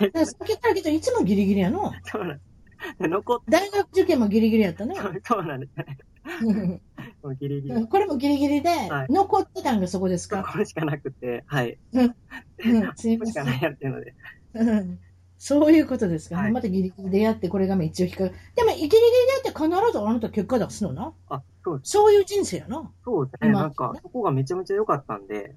[0.00, 1.92] だからさっきから聞いたらいつもギリギリやの？
[2.04, 2.55] そうなんです。
[2.98, 4.94] で 残っ大学受験もギリギリやったの。
[5.24, 5.98] そうなんですね。
[7.22, 7.86] もうギリギリ。
[7.86, 10.44] これもギリギリではい、残ってたんがそこですか？
[10.44, 11.78] これしかなくて、はい。
[11.92, 12.14] うん、
[12.96, 14.14] すいませんやってので。
[14.54, 14.98] うん。
[15.38, 21.12] そういうことですか、はいまたギリギリでやって、これが一応引っかかでも、ギリギリでやって必ずあなた結果出すのな？
[21.28, 21.80] あ、そう。
[21.82, 22.90] そういう人生やな。
[23.04, 23.50] そうですね。
[23.50, 25.54] 今なんか、そこがめちゃめちゃ良かったんで、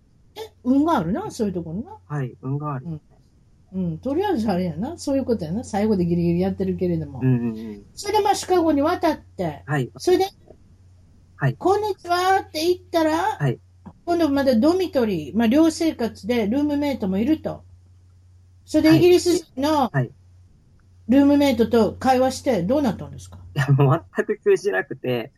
[0.64, 1.98] 運があるな、そういうところな。
[2.08, 2.86] はい、運がある。
[2.88, 3.02] うん。
[4.02, 4.98] とりあえずあれやな。
[4.98, 5.64] そういうことやな。
[5.64, 7.20] 最後でギリギリやってるけれども。
[7.22, 7.84] うんうんうん。
[7.94, 9.92] それでまあシカゴに渡って、はい。
[9.98, 10.26] それで、
[11.36, 13.60] はいこんにちはって言ったら、はい
[14.06, 17.64] 今度まだドミトリー、まあ寮生活でルームメイトもいると。
[18.66, 20.12] それはいでイギリス人のはい
[21.10, 25.32] ルームメイトと会話してどうなったんですか、いや、もう全く通じなくて、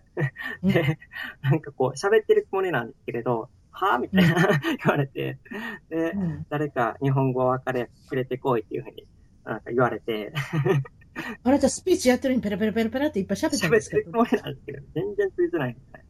[0.62, 1.00] うん で、
[1.41, 3.50] なんかこう、喋ってるつもりなんですけれど、
[3.86, 3.98] は？
[3.98, 5.38] ぁみたいな言われて、
[5.89, 9.06] で、うん誰か日本語を分かれくれてこいっていうふうに、
[9.46, 10.34] なんか言われて、
[11.44, 16.06] あなたスピーチやってるのにペラペラペラペラっていっぱい喋ったん喋ですけどってるつもりなんですけど、全然通じないみたい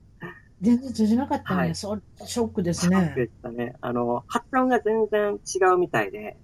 [0.61, 1.59] 全然通じなかったね。
[1.59, 3.01] はいそうショックですな。
[3.01, 3.13] ね。
[3.15, 3.75] でしたね。
[3.81, 6.37] あの、発音が全然違うみたいで、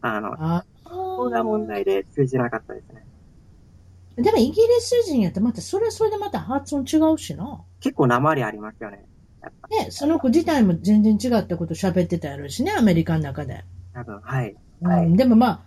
[0.00, 3.04] あの、あここが問題で通じなかったですね。
[4.16, 7.64] でもイギリス人やったらまたそれはそれでまた発音違うしな。
[7.80, 9.04] 結構鉛ありますよね。
[9.70, 13.64] ね、その子自体も全然違ったこと喋ってたやろうしね、アメリカの中で。
[13.92, 14.56] 多分、はい。
[14.82, 15.60] うん、でもまあ、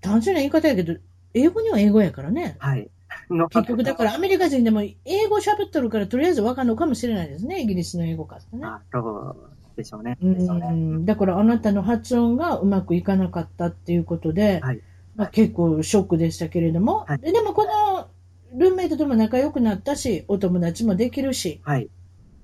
[0.00, 0.96] 単純な言い方やけど、
[1.34, 2.56] 英語には英語やからね。
[2.58, 2.88] はい。
[3.30, 8.64] の結局、だからアメリカ人でも英語喋っとるからとりあえずわかるのかもしれないですね、イギリスの英語かってね。
[8.64, 10.18] あ、そうでしょうね。
[10.20, 14.80] うだからあなたの発音がうまくいかなかったっていうことで、はい
[15.16, 18.08] まあ、結構ショックでしたけれども、はいででもこの
[18.54, 21.88] ルームメイトとも仲良くなったし、お友達もできるし、はい。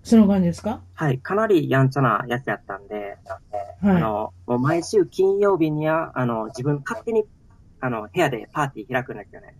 [0.03, 0.83] その感じですか？
[0.95, 1.19] はい。
[1.19, 3.19] かなりやんちゃなやつやったんで、
[3.83, 7.25] はいあの、もう毎週金曜日には、あの、自分勝手に、
[7.81, 9.57] あの、部屋でパーティー開くんですよね。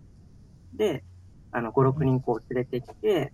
[0.73, 1.03] で、
[1.51, 3.33] あの、5、6人こう連れてきて、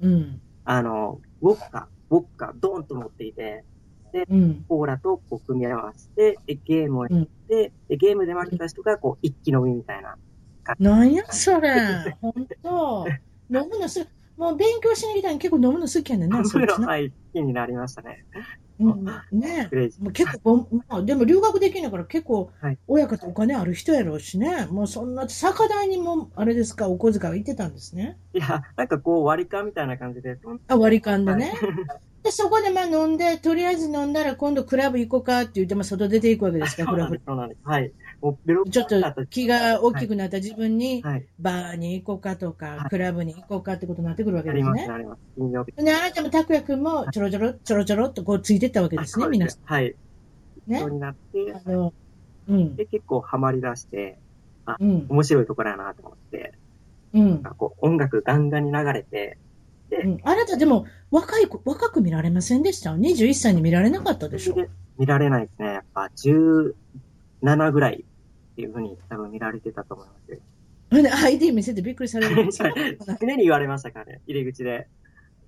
[0.00, 0.40] うん。
[0.64, 3.64] あの、ウォッカ、ウォッカ、ドーンと持っていて、
[4.28, 4.64] うん。
[4.68, 10.16] コーラとこう組み合わせて、でゲームをやって、でゲームで負けた人がこう一気飲みみたいな。
[10.78, 12.16] なんやそれ。
[12.20, 13.06] ほんと。
[13.52, 14.06] 飲むのす、
[14.40, 16.38] もう勉強しに来たのに結構飲むの好きやねんな。
[16.40, 18.24] はい、好きになりましたね。
[18.80, 19.04] うん、
[19.38, 19.68] ね。
[20.00, 24.66] もう結構、まあ、でも留学できんのから結構はい、親方お金ある人やろうしね。
[24.70, 28.16] もうそんな、酒代にも、あれですか、お小遣いは行ってたんですね。
[28.32, 31.52] いや、なんかこう割り勘みたいな感じで、あ、割り勘でね。
[31.86, 37.20] は で、そこでまあ飲んで、とりあえず飲んだら今度クラブ行こうかって言って、まあ外出ていくわけですか、クラブ。
[37.64, 37.92] はい。
[38.20, 41.24] ちょっと気が大きくなった自分に、はい。
[41.38, 44.86] バーに行こうかとか、はいクラブに行こうかってことになってくるわけですね。
[44.86, 45.20] なります。
[45.38, 49.94] あなたも拓也君もちょろちょろ、ちょろちょろっとこうついてったわけですね、あ皆さはい。
[50.68, 50.72] ん。
[50.72, 50.90] ねそう。
[50.90, 51.92] になって、あの、
[52.48, 54.18] うん、で、結構ハマり出して、
[54.78, 56.52] うん、面白いところやなと思って、
[57.14, 57.42] うんなん。
[57.42, 59.38] かこう音楽ガンガンに流れて、
[59.92, 64.54] うんあなたでも若い子、若く見られませんでした ?21 歳に見られなかったでしょ？
[64.54, 65.66] で見られないですね。
[65.66, 68.04] やっぱ17ぐらい
[68.60, 70.38] っていうふうに多分見られてたと思いますよ。
[71.24, 72.72] ID 見せてびっくりされるんですよ。
[73.20, 74.88] 常に言われましたからね、入り口で。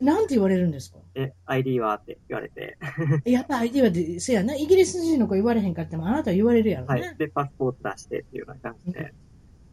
[0.01, 0.98] なんて言われるんですか？
[1.14, 2.77] え、ID はって言われて。
[3.25, 7.01] やっぱ ID はで、せやな、イギリス人の子言われへんかってもあなたは言われるやろはい。
[7.01, 7.14] ね。
[7.18, 9.12] で、パスポート出してっていうような感じで。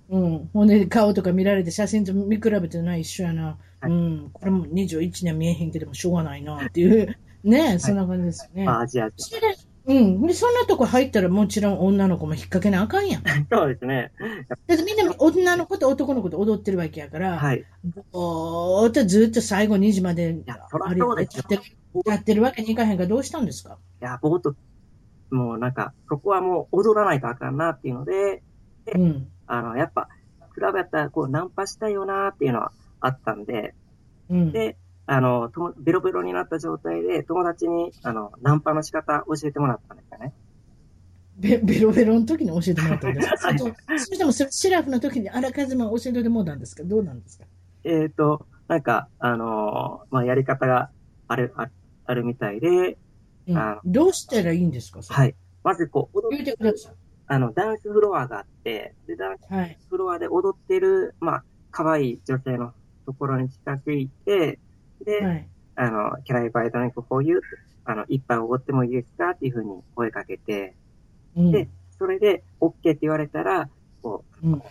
[0.10, 0.50] うん。
[0.54, 3.58] ほんで、顔とか見られて写真と見比べてない一緒やな。
[3.80, 4.30] はいうん。
[4.34, 7.16] これも21年見えへんけどもしょうがないなっていう。
[7.44, 8.66] ねそんな感じですよね。
[8.66, 9.36] まあ、アジア人。
[9.90, 10.28] うん。
[10.28, 13.24] で、そんなとこ入ったらもちろん女の子も引っ掛けなあかんやん。
[13.24, 14.12] だそうですね。
[14.74, 17.60] ってみんな女の子と男の子と踊ってるわけやから、はい。
[17.60, 17.64] い
[18.12, 21.44] ぼーっとずっと最後2時までや、そらあれそうですよ。
[21.50, 23.80] やってるやってるわけにいかへんからどうしたんですか？
[24.02, 24.54] いや、ぼーっと、
[25.32, 28.44] もうなんか、そこはもう踊らないとあかんなっていうので、
[28.96, 29.28] うん。
[29.48, 30.08] あの、やっぱ、
[30.54, 33.74] クラブやったらこう、ナンパしたいよなっていうのはあったんで、
[34.30, 34.52] うん。
[34.52, 34.78] で、
[35.12, 40.34] あの、ともベロベロになった状態で、友達に、あの、ナンパの仕方教えてもらったんですよね。
[41.38, 43.38] ベベロベロの時に教えてもらったんですか？
[43.48, 46.84] はいそれとそれともそれシラフの時にあらかじめ教えてもらったんですか？
[46.84, 47.46] どうなんですか？
[47.86, 50.92] えっ、と、なんか、あのーまあ、やり方が
[51.28, 51.70] ある、あ
[52.06, 52.98] あるみたいで、
[53.48, 55.00] うんあどうしたらいいんですか？
[55.02, 55.36] はい。
[55.64, 56.92] まずこう、踊言うてくださ
[57.28, 59.54] あの、ダンスフロアがあって、で、ダンスい。
[59.56, 59.78] はい。
[59.90, 62.74] フロアで踊ってる、まあ、可愛い女性の
[63.06, 64.60] ところに近づいて、
[65.06, 65.48] で、はい。
[65.76, 67.42] あの、キャライバイドリンクこういう、
[67.86, 70.76] あの、一杯おごってもいいですかっていうふうに声かけて、
[71.36, 71.52] うん。
[71.52, 73.70] でそれで OK って言われたら、
[74.02, 74.64] こう、うん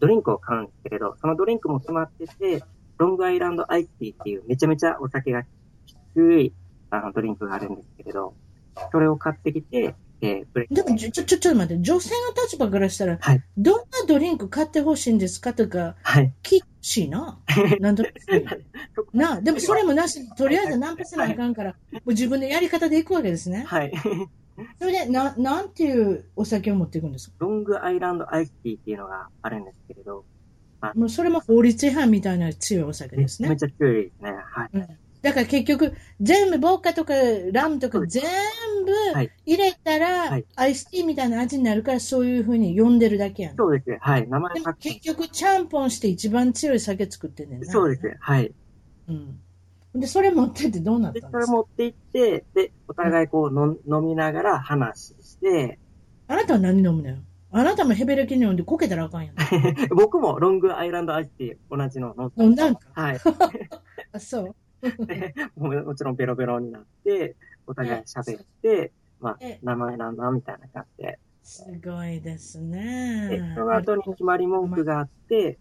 [0.00, 2.62] ドリンクを買うんですけれど、そのドリンクも決まってて、
[2.98, 5.44] ロングアイランドアイスティーっていうめちゃめちゃお酒が
[5.86, 6.52] きつい
[6.90, 8.34] あのドリンクがあるんですけれど、
[8.92, 9.94] それを買ってきて、
[10.70, 16.32] でも、ちょ、ちょ、ちょ、っと待って、女性の立場からしたら、はいどんなドリンク買ってほしいんですかとか、はい。
[16.84, 17.38] しいな。
[17.80, 18.04] なんと
[19.14, 23.64] なでもそれもなしに、とりあえずナンパせなあかんから、もう自分のやり方でいくわけですね。
[23.66, 23.92] はい。
[24.78, 27.36] それで、な、なんていうお酒を持っていくんですか？
[27.40, 30.24] ロングアイランドアイスティーっていうのがあるんですけれど、
[30.94, 33.56] もうそれも法律違反みたいな強いお酒ですねめ。
[33.56, 34.32] ちゃ強いですね。
[34.32, 34.70] はい。
[34.74, 37.14] うんだから結局、全部、ボッカとか
[37.50, 38.22] ラムとか全
[38.84, 43.56] 部はい入れたら、はいアイスティーみたいな味になるから、そういうふうに呼んでるだけやん。
[43.56, 43.96] そうです。
[44.00, 44.28] はい。
[44.28, 47.72] 名前でも結局、ちゃんぽんして一番強い酒作ってんねんな。
[47.72, 48.16] そうです。
[48.20, 48.52] はい。
[49.08, 49.40] うん。
[49.94, 51.46] で、それ持ってってどうなっで、たんですか？
[51.46, 55.78] それ持って行って、で、お互いこうの飲みながら話して、
[56.28, 57.16] あなたは何飲むのよ？
[57.50, 59.34] あなたもヘベレキに飲んでこけたらあかんやん。
[59.96, 62.80] 僕もロングアイランドアイスティー同じの飲んで飲んだんか？
[62.94, 63.20] はい。
[64.12, 64.56] あ、そう？
[65.06, 71.18] でもちろんベロベロになって、お互い喋って、まあえ、名前なんだみたいな感じで。
[71.42, 75.58] すごいですでね。、その後に決まり文句があって、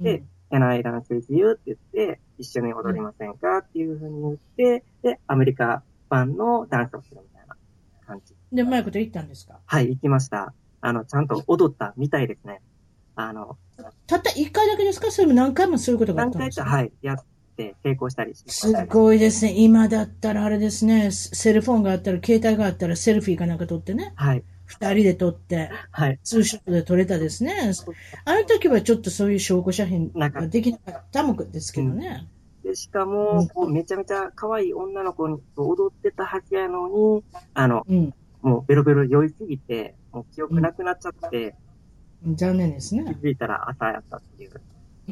[0.00, 1.52] うんで Can I dance with you?
[1.52, 1.78] って言っ
[2.16, 3.58] て、一緒に踊りませんか？
[3.58, 7.56] っていうふうに言って、で、アメリカ版のダンスをするみたいな
[8.04, 8.34] 感じ。
[8.50, 9.60] で、うまいこと言ったんですか？
[9.64, 10.52] はい、行きました。
[10.80, 12.62] あの、ちゃんと踊ったみたいですね。
[13.14, 13.58] あの、
[14.08, 15.12] たった一回だけですか？
[15.12, 17.24] それも何回もそういうことがあっ何回か、たんですかはい、やっ
[17.56, 18.50] て成功したりして。
[18.50, 19.54] すごいですね。
[19.56, 21.10] 今だったらあれですね。
[21.10, 24.12] セセルフォンがあったら、携帯があったらセルフィーかなんか撮ってね。
[24.16, 26.18] はい、二人で撮って、はい。
[26.22, 27.72] ツーショットで撮れたですね。
[28.24, 32.28] あの時はちょっとそういう証拠写真ができなかったもんですけどね。
[32.62, 38.14] で、しかも、こうめちゃめちゃ可愛い女の子に踊ってたはずやのに、あの、うん。
[38.42, 41.54] もうベロベロ酔いすぎて、もう記憶なくなっちゃって、
[42.24, 43.16] 残念です気ね。
[43.20, 44.52] づいたら朝やったっていう。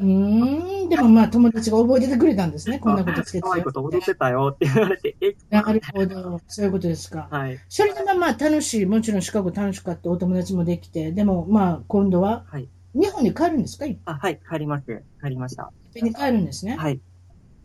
[0.01, 0.89] うーん。
[0.89, 2.79] でもまあ友達が覚えててくれたんですね。
[2.79, 6.41] こんなことつけて可愛いこと踊ってたよって言われて、え、なるほど。
[6.47, 7.27] そういうことですか。
[7.29, 8.85] はい、それでまあまあ楽しい。
[8.85, 10.09] もちろんシカゴ楽しかった。
[10.09, 11.11] お友達もできて。
[11.11, 12.67] でもまあ今度ははい。
[12.95, 13.85] 日本に帰るんですか？
[13.85, 14.85] いっあ、はい、帰ります。
[15.21, 15.71] 帰りました。
[15.93, 16.75] ぺんに帰るんですね。
[16.75, 16.99] はい、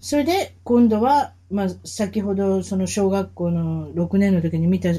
[0.00, 4.90] それで今度は、まあ、先ほどその小学校の6年の時に見た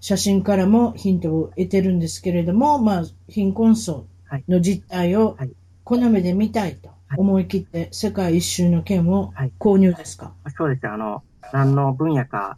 [0.00, 4.06] 写真からもヒントを得てるんですけれども、まあ、貧困層
[4.48, 5.50] の実態をはい
[5.84, 10.88] この目で見たいと思い切って世界一周の券を購入ですか、そうです。
[10.88, 12.56] あの、何の分野か、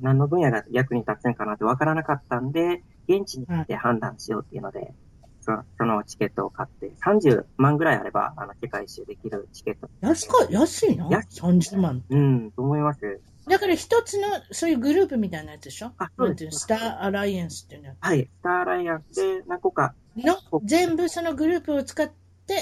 [0.00, 4.94] 何の分野が役に立つんかなって分からなかったんで、現地に行って判断しようっていうので、
[5.40, 9.90] そのそのチケットを買って、30万ぐらいあれば、あの、世界一周できるチケット。
[10.00, 11.10] 安か安いの？
[11.10, 12.04] 安 ?30 万。
[12.08, 13.20] うん、と思います。
[13.48, 15.90] だから一つのそういうグループみたいなやつでしょ？
[15.98, 17.94] あそうですスターアライアンスっていうの？
[17.98, 20.36] はい、スターアライアンスで何個か、の？
[20.62, 22.14] 全部そのグループを使って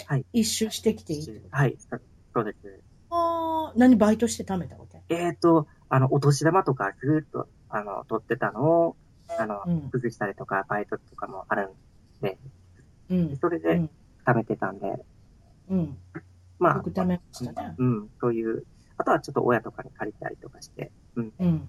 [0.07, 1.97] はい一周してきていいはい、そ
[2.35, 2.81] そうです。
[3.11, 5.03] あー何バイトして貯めたわけ？
[5.09, 8.97] えっ、と、あの、お年玉とかずっと、あの、取ってたのを、
[9.39, 12.39] あの、うん崩したりとか、バイトとかもあるんで、
[13.11, 13.37] うん。
[13.41, 13.91] それでうん。
[14.27, 15.05] 貯めてたんで、
[15.71, 15.97] うん。
[16.59, 17.75] まあよく、貯めましたね。
[17.79, 18.65] うん、そういう、
[18.99, 21.33] あとはちょっと親とかに借りたりとかして、うん。
[21.39, 21.69] うん。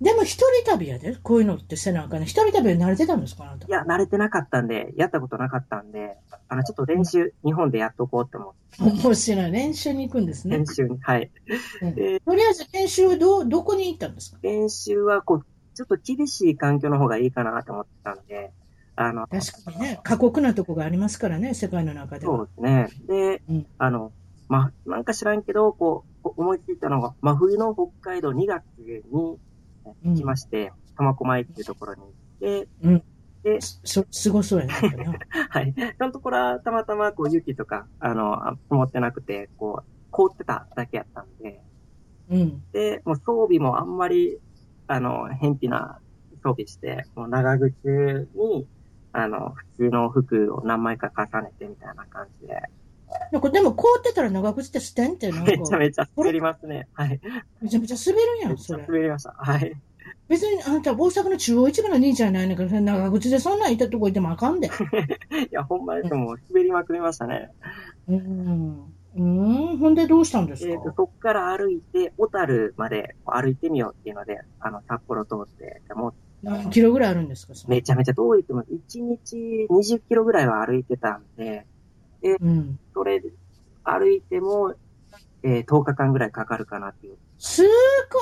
[0.00, 2.26] でも一人旅やで、こういうのってせなあかんね。
[2.26, 3.66] 一人旅は慣れてたんですかあなた？
[3.66, 3.70] い。
[3.70, 6.16] や、慣れてなかったんで、やったことなかったんで、
[6.48, 9.50] あの、ちょっと練習、日本でやっとこうって思って、面白い。
[9.52, 10.66] 練習に行くんですね練。
[10.66, 11.30] 習に、はい。
[11.82, 14.38] うんで、とりあえず練習はど、どこに行ったんですか？
[14.42, 18.52] 練習は、こう、ちょっと厳しい環境の方がいいかなと思ってたんで、
[18.96, 22.36] あの、確かにね、過酷なとこがありますからね、世界の中では。
[22.36, 22.88] そうですね。
[23.08, 24.12] で、うんあの、
[24.48, 29.18] ま、なんか知らんけど、こう、思いついたのが、真冬の北海道2月にう
[30.08, 33.02] ん行きまして、苫小牧っていうところに行って、うん
[33.44, 34.74] で、そ、すごそうやな。
[35.50, 35.74] はい。
[35.98, 41.60] そのところはたまたまこう雪とか、あの、あ積もってなくて、こう、凍ってただけやったんで、
[42.30, 42.62] うん。
[42.72, 44.38] で、もう装備もあんまり、
[44.86, 45.98] あの、偏僻な
[46.42, 48.66] 装備して、もう長靴に、
[49.12, 52.62] あの、普通の服を何枚か重ねてみたいな感じで、
[53.30, 56.88] なんかでも凍ってたら長靴って捨てんってなんかめちゃめちゃ滑りますね。
[56.94, 57.20] はい。
[57.60, 58.86] めちゃめちゃ滑るやん、めっちゃそれ。
[58.86, 59.34] 滑りました。
[59.38, 59.74] はい。
[60.28, 64.68] 別にあんた大阪の中央市場の兄ちゃんやないねんから、長靴でそんなんいたとこ行ってもあかんで。
[64.70, 64.70] い
[65.50, 67.50] や、ほんまですもう滑りまくりましたね。
[68.08, 68.94] うん。
[69.16, 69.22] う
[69.74, 69.78] ん。
[69.78, 77.54] ほんでどうしたんですえっ、と、かそっから歩いて、小樽までこう歩いてみようっていうので、あの、札幌通って、でも何キロぐらいあるんですか？
[77.68, 81.66] めちゃめちゃ遠いっても、1日20キロぐらいは歩いてたんで、
[82.22, 82.78] うん。
[82.92, 83.22] それ、
[83.84, 84.74] 歩いても、
[85.42, 87.16] えー10日間ぐらいかかるかなっていう。
[87.38, 87.66] すー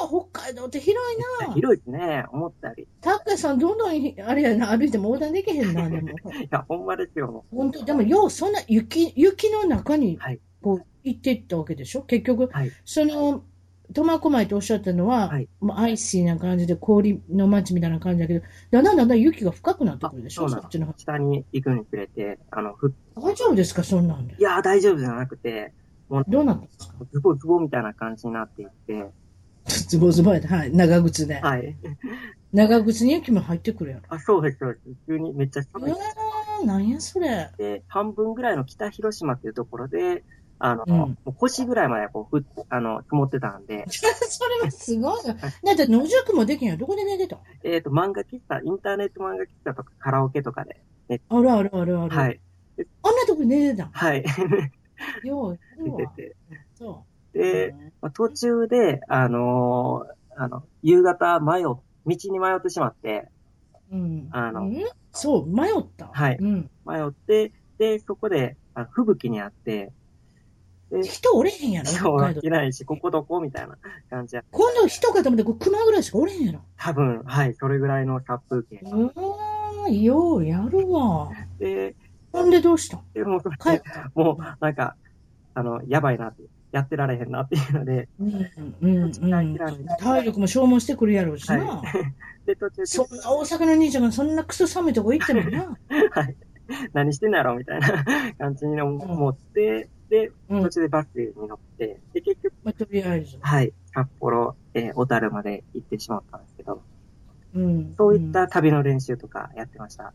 [0.08, 1.54] ごい、北海道って広いな。
[1.54, 2.82] 広いですね、思ったより。
[2.84, 6.08] いたっかさん、どんどん、あれやな、歩いても横断できへんな、でも。
[6.50, 7.44] や、ほんまですよ。
[7.50, 12.02] 本当でも、よう、そんな雪、雪の中にはい、こう、行っていったわけでしょ？
[12.02, 12.70] 結局、はい。
[12.84, 13.44] その、
[13.92, 20.46] 苫小牧とおっしゃったのは、はいもうアイシーな感じで氷の街みたいな感じだけど、だんだんだんだん雪が深くなってくるでしょ？
[20.46, 20.94] あそっちの方。
[20.96, 24.34] 下に行くにつれて、あの、ふ、大丈夫ですかそんなんで？
[24.38, 24.40] い。
[24.42, 25.74] や、大丈夫じゃなくて、
[26.28, 26.94] どうなったんですか？
[27.12, 29.10] ズボズボみたいな感じになっていって、
[29.88, 30.72] ズボズボやで、はい。
[30.72, 31.40] 長靴で。
[31.40, 31.76] はい。
[32.52, 34.02] 長靴に雪も入ってくるやろ。
[34.08, 34.96] あ、そうです、そうです。
[35.06, 35.98] 普通にめっちゃう寒いわ。
[36.62, 37.50] ー、なんやそれ。
[37.56, 40.24] で、半分ぐらいの北広島っていうところで、
[40.58, 44.04] あの、うんもう腰ぐらいまでこう、ふあの、積もってたんで、 そ
[44.48, 45.34] れはすごいな。
[45.34, 46.78] だって野宿もできんやん。
[46.78, 50.82] どこで寝てたえっ、と、漫画喫茶、インターネット漫画喫茶とかカラオケとかで、
[51.28, 52.16] あるあるあるある。
[52.16, 52.40] はい。
[53.02, 53.90] あんなとこで寝てたん？
[53.92, 54.24] はい。
[55.24, 55.98] よう、出よう。
[56.16, 56.36] てて。
[56.74, 57.74] そで、う。
[58.02, 63.28] まあ、途中で、あのーあの、夕方迷う、道に迷ってしまって、
[63.90, 64.28] うん。
[64.32, 64.74] あのうん
[65.12, 66.08] そう、迷った？
[66.10, 66.70] はいうん。
[66.86, 69.92] 迷って、で、そこで、あ吹雪にあって、
[70.90, 72.50] で、人おれへんやろ、そう北海道い。
[72.50, 73.40] ないし、ここどこ？
[73.40, 73.76] みたいな
[74.08, 74.44] 感じや。
[74.50, 76.60] 今度人かと思って、熊ぐらいしかおれへんやろ？
[76.78, 78.80] 多分、はい、それぐらいの殺風景。
[78.90, 81.30] うわー、ようやるわ。
[81.58, 81.94] で、
[82.32, 82.96] ほんでどうした？
[82.96, 83.40] んでも。
[84.14, 84.96] もう、なんか、
[85.54, 86.42] あの、やばいなって、
[86.72, 88.28] やってられへんなっていうので、うん、
[88.80, 89.12] うん、うん。
[89.98, 91.58] 体力も消耗してくるやろうしな。
[91.58, 91.82] は
[92.46, 95.76] で、途中で、そんな大阪の兄ちゃんがそんなクソ寒いとこ行ってもな。
[96.12, 96.36] はい、
[96.94, 98.04] 何してんのやろみたいな
[98.38, 100.70] 感じに思って、で、うん途。
[100.70, 103.36] 中でバスに乗って、で、結局、まあ、とりあえず。
[103.40, 106.82] はい、札幌、えー小樽まで行ってしまったんですけど、
[107.54, 107.94] うん。
[107.96, 110.14] そういっんた旅の練習とかやってました。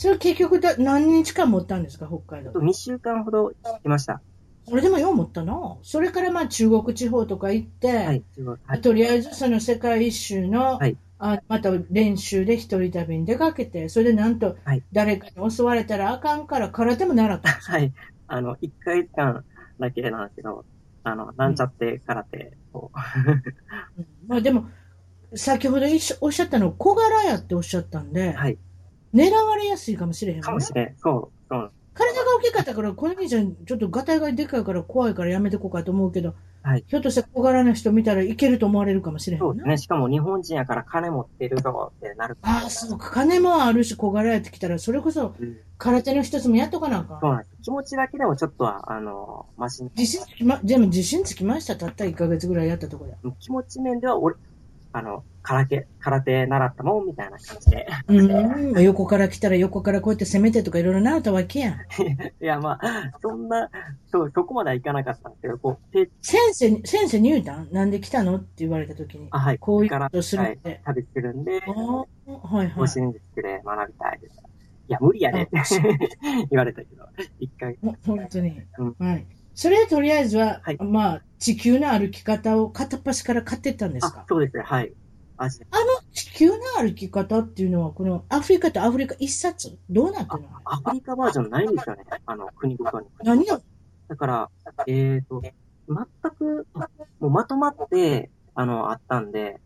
[0.00, 2.60] それ結局だ何日間持ったんですか、北海道あと。
[2.60, 3.54] 2週間ほどい
[3.88, 4.22] ました。
[4.66, 5.76] それでもよう持ったな。
[5.82, 8.24] それからまあ中国地方とか行って、はい、
[8.66, 8.80] はい。
[8.80, 17.76] とりあえずその世界一周の、はいあまた練習で一人旅に出かけて、それでなんとはい誰かに襲われたらあかんから空手も習ったんですよ。
[17.76, 17.92] はい。
[18.26, 19.44] あの、1ヶ月間
[19.78, 20.64] だけなんですけど、
[21.04, 22.90] あの、なんちゃって空手を、
[23.98, 24.64] うんまあでも、
[25.34, 25.84] 先ほど
[26.22, 28.56] おっしゃったの小柄やっておっしゃったんで、はい。
[29.14, 30.96] 狙われやすいかもしれへんかもんねもしれん。
[30.98, 31.72] そう、そう。
[31.94, 39.46] 体が大きかったから、この兄ちゃん、ちょっとガタイがでかいから怖いからやめてこうかと思うけど、はいひょっとしたら小柄な人見たらいけると思われるかもしれへんな。
[39.46, 39.78] そうですね。
[39.78, 42.36] しかも日本人やから金持ってるぞってなる。
[42.42, 43.10] ああ、そうか。
[43.10, 47.20] 金もあるし、小柄やってきたら、それこそうん空手の一つもやっとかなあかん。
[47.20, 47.62] そうなんです。
[47.62, 49.90] 気持ちだけでもちょっとは、あの、マシに。
[49.96, 51.76] 自信つきま、でも自信つきました。
[51.76, 53.36] たった1ヶ月ぐらいやったところで。
[53.40, 54.36] 気持ち面では俺、
[54.92, 57.86] あの、空手、空手習ったもんみたいな感じで。
[58.08, 58.82] うん。
[58.82, 61.74] 横から来たら横からこうやって攻めてとかいろいろ習ったわけやん。
[62.42, 63.70] いや、まあ、そんな、
[64.10, 67.70] そう、そこまではいかなかったんですけど、こう、手、先生に、先生に言うたん？
[67.72, 68.36] なんで来たの？
[68.36, 69.28] って言われたときに。
[69.30, 69.58] あ、はい。
[69.58, 70.80] こういうからことするはいって。
[70.84, 72.70] 旅するんで、はいはい。
[72.70, 74.42] 方針術で学びたいです。
[74.88, 75.56] いや、無理やねって
[76.50, 77.04] 言われたけど、
[77.38, 77.78] 一回。
[77.82, 79.26] ほ本当に、うんはい。
[79.54, 84.92] それでとりあえずは、はいまあ、地球の歩き方を片っ端から買ってったんですあか、そうですね、はい。
[85.42, 85.50] あの
[86.12, 89.78] 地球の歩き方っていうのは、このアフリカとアフリカ一冊？
[89.88, 90.48] どうなってるの？
[90.66, 92.04] アフリカバージョンないんですよね。
[92.26, 93.06] あの、国ごとに。
[93.22, 93.62] 何を
[94.08, 94.50] だから、
[94.86, 95.56] えっ、と、全
[96.32, 96.66] く、
[97.20, 99.60] もうまとまって、あの、あったんで、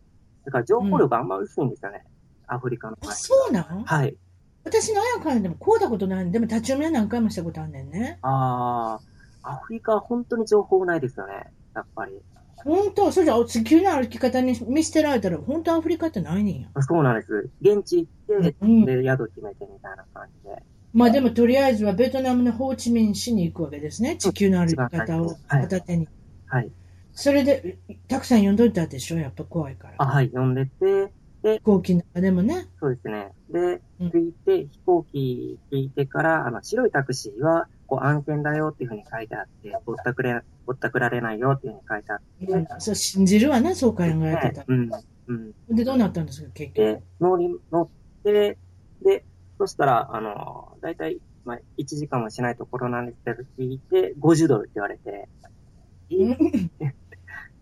[0.45, 2.05] だから情報量があんま薄いんですよね。
[2.47, 2.97] アフリカの。
[3.01, 3.83] あそうなん？
[3.83, 4.15] はい。
[4.63, 8.17] 私の親からでもこうだことないんでも立ち読みは何回もしたことあんねんね。
[8.21, 11.51] あー、アフリカは本当に情報ないですよね。
[11.75, 12.13] やっぱり。
[12.65, 16.67] 本当それじゃあ地球の歩き方に見捨てられたら、本当アフリカってないねんや。
[16.81, 17.49] そうなんです。
[17.61, 20.63] 現地行って、うんで、宿決めてみたいな感じで。
[20.91, 24.17] まあでもとりあえずはベトナムのホーチミン市に行くわけですね。
[24.17, 26.07] 地球の歩き方をはい片手に。
[26.47, 26.71] はい。
[27.13, 29.93] それで、たくさん読んどいたでしょやっぱ怖いから。
[29.99, 31.11] あ、はい、呼んでて、
[31.43, 32.67] 飛行機の中でもね。
[32.79, 33.31] そうですね。
[33.51, 44.65] で、うん着いて、飛行機着いてから、あの、白いタクシーは、こう、安全だよっていうふうに書いてあって、ぼったくれ、ぼったくられないよっていうふうに書いてあって、うんそう信じるわな、そう考えてたら。
[44.67, 44.89] うん。
[45.27, 45.75] うん。
[45.75, 47.89] で、どうなったんですか、結で局。、乗り、乗っ
[48.23, 48.57] て、
[49.03, 49.25] で、
[49.57, 55.29] そしたら、あの、だいたい、まあ、1時間もしないところなんですけど、聞いて、50ドルって言われて、
[56.11, 56.71] うん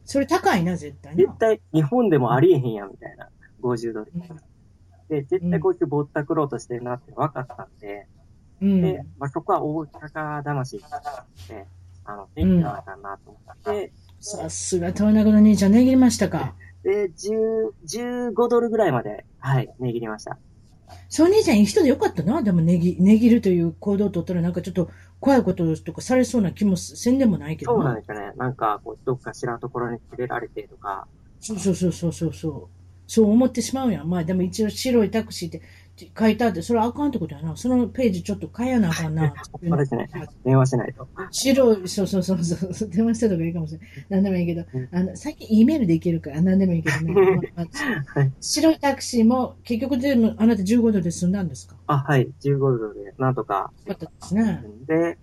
[0.06, 1.18] それ高いな、絶対な。
[1.18, 3.30] 絶対日本でもありえへんやん、みたいな。
[3.62, 4.12] 50ドル。
[4.14, 4.22] うん
[5.10, 8.23] で、絶対こいつぼったくろうとしてるなって分かったんで、うん。
[8.82, 11.68] で、まあ、そこは大阪魂だったんで、
[12.06, 16.56] あの、できたかなと思って、さすが、豊中の兄ちゃん、値切りましたか。
[16.84, 20.38] で、10、15ドルぐらいまで、はい、値切りました。
[21.10, 22.42] そう兄ちゃんいい人でよかったな。
[22.42, 24.90] でも、値切値切るという行動を取ったら、なんかちょっと
[25.20, 28.32] 怖いこととかされそうな気もせんでもないけどそうなんですよね。
[28.38, 31.08] なんか、こう、どっか知らんところに連れられてとか、
[31.40, 32.84] そうそうそうそうそうそう。
[33.06, 34.10] そう思ってしまうやん。
[34.10, 35.62] まあでも一応白いタクシーって
[36.18, 37.56] 書いてあって、それはあかんってことやな。
[37.56, 39.34] そのページちょっと変えやなあかんな。
[39.46, 40.10] そうですね。
[40.44, 41.08] 電話しないと。
[41.32, 43.90] 白い、そうそうそうそう、電話したとかいいかもしれない。
[44.10, 47.14] なんでもいいけどうん、あの、最近 E メールでいけるから、なんでもいいけどね。
[47.14, 47.64] まあま
[48.16, 51.76] あはい白いタクシーも結局でもあなた15度で済んだんですか？
[51.88, 54.64] あ、はい、15ドルで、なんとか、よかったですね。
[54.88, 55.18] で、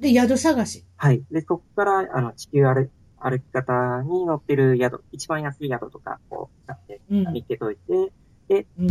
[0.00, 0.84] で、宿探し？
[0.96, 1.22] はい。
[1.30, 2.88] で、そこから、あの、地球歩
[3.22, 7.32] 歩き方に乗ってる宿、一番安い宿とか、こう、買って、うん。
[7.34, 8.08] 見つけといて、うん。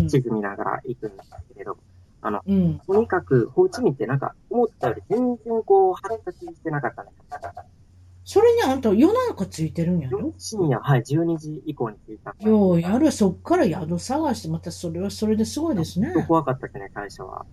[0.08, 1.78] 地図見ながら行くんですけれど、
[2.22, 2.80] あの、うん。
[2.80, 7.52] とにかく、ホーチミンってなんか、思ったより全然こう、発達してなかったんですよ。
[8.26, 10.34] それにあんた夜中ついてるんやろ？
[10.38, 12.36] 深夜、はい、12時以降に着いた。
[12.48, 16.14] ようやる、そっから宿探して、またそれはそれですごいですね。
[16.28, 17.46] 怖かったですね、最初は。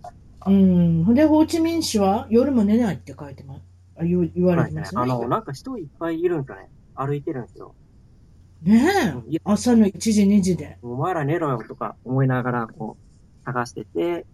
[0.45, 1.03] うん。
[1.03, 3.61] ほんで、ホーチミン市は夜も寝ないって書いてます。
[3.99, 5.01] あ言われてますね。
[5.01, 6.69] あの、なんか人いっぱいいるんですよね。
[6.93, 7.73] 歩いてるんですよ。
[8.61, 9.37] ねえ。
[9.43, 10.77] 朝の1時、2時で。
[10.81, 14.25] お前ら寝ろよとか思いながら、こう、探してて、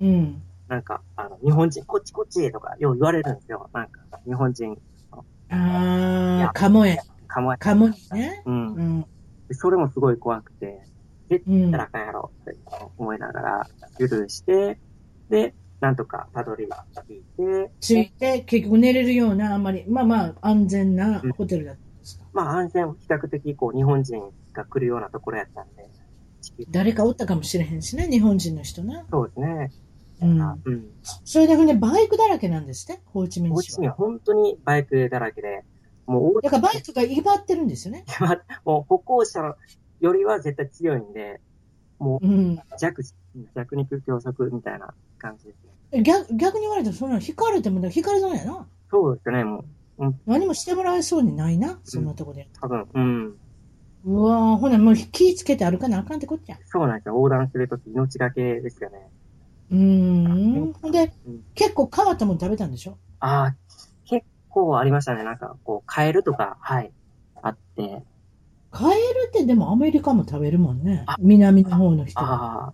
[0.00, 0.42] うん。
[0.68, 3.68] なんか、あの、日本人、こっちこっちとか、よう言われるんですよ。
[3.72, 4.76] なんか、日本人、
[5.50, 6.98] ああ、カモへ。
[7.26, 8.42] かまえ、カモにね。
[8.46, 8.50] う。
[8.50, 8.66] うん
[9.00, 9.06] ん。
[9.48, 10.80] でそれもすごい怖くて、
[11.28, 12.58] 絶対らあかんやろって
[12.96, 13.66] 思いながら、
[13.98, 14.80] スルーして、
[15.28, 21.78] で、なんとかたどり着いて、ついて、結局寝れるような、あんまり、まあまあ、安全なホテルだっ。
[22.34, 24.22] まあ安全、比較的こう、日本人
[24.52, 25.88] が来るようなところやったんで、
[26.68, 29.06] 誰かおったかもしれへんしね、日本人の人な。
[29.10, 29.72] そうですね。
[30.20, 30.40] うん。
[30.40, 30.84] うん。
[31.24, 33.54] それでほんで、バイクだらけなんですね、ホーチミン市は。
[33.54, 35.64] ホーチミン本当にバイクだらけで、
[36.06, 38.04] もうだからバイクが威張ってるんですよね。
[38.20, 39.56] 大、もう歩行者
[40.00, 41.40] よりは絶対強いんで、
[41.98, 42.54] もうん。
[42.54, 43.02] う弱、
[43.54, 46.02] 弱肉強食みたいな感じですね。
[46.02, 48.66] 逆逆に言われたら、そんなの引かれても、引かれそうやな。
[48.90, 49.64] そうですね、もう、
[50.26, 52.48] 何もしてもらえそうにないな、そんなとこで。
[52.60, 53.38] 多分、うん。
[54.04, 56.58] うわぁ、ほな、もう気ぃつけて歩かなあかんってこっちゃ。
[56.66, 57.14] そうなんですよ。
[57.14, 59.08] 横断するとき命がけですよね。
[59.70, 60.72] うーん。
[60.74, 62.98] ほんでうん、結構変わったもん食べたんでしょ？
[63.20, 63.54] ああ、
[64.04, 65.24] 結構ありましたね。
[65.24, 66.90] なんか、こう、カエルとか、はい、
[67.42, 68.02] あって。
[68.70, 71.14] カエルってでもアメリカも食べるもんねあ。
[71.20, 72.68] 南の方の人は。
[72.68, 72.72] あ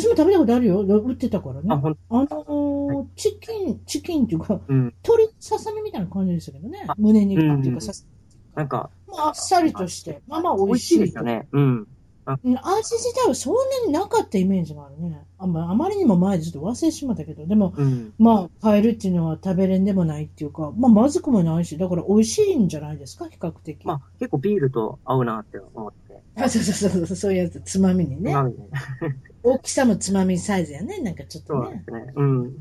[0.00, 0.80] 私も食べたことあるよ。
[0.80, 1.60] 売ってたからね。
[1.68, 4.94] あ、あ、のーチキン、チキンっていうか、うん。
[5.04, 6.94] 鶏ささみみたいな感じでしたけどねあ。
[6.98, 7.92] 胸肉っていううんかさ、
[8.56, 10.96] なんか、まああっさりとして、まあまあ美美味し味しい。
[10.96, 11.48] いですよね。
[11.52, 11.62] うん。
[11.66, 11.88] うん
[12.26, 15.26] 味自体はそんなになかったイメージがあるね。
[15.38, 18.14] あ,、まあ、あまりにも前でちょっと忘れてしまったけど、でも、うん。
[18.18, 23.84] まあ、カエルっていうのは食べれんでもないっていうか、まあ、まずくもないし、だから美味しいんじゃないですか、比較的。
[23.84, 26.18] まあ、結構ビールと合うなって思って。
[26.36, 28.30] あ、そうそうそうそう、そういうやつ、つまみにね。
[28.30, 28.80] 今みたいな
[29.44, 31.84] 大きさもつまみサイズやね、なんかちょっとねそうで。
[31.84, 32.12] すね。
[32.16, 32.56] うん。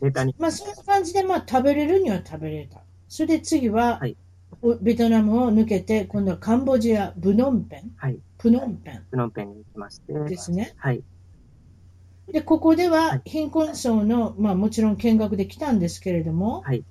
[0.00, 0.34] ネタに。
[0.38, 2.80] まあ、そんな感じで、まあ、食べれるには食べれた。
[3.08, 4.16] それで次は、はい
[4.60, 8.18] おベトナムを抜けて、今度はカンボジア、ブノンペン、はい。
[8.38, 10.12] プノンペプノンペンに行きまして。
[10.12, 10.74] ンですね。
[10.76, 11.02] はい。
[12.30, 16.84] で、ここでははい貧困層の、まあもちろん見学で来たんですけれども、はい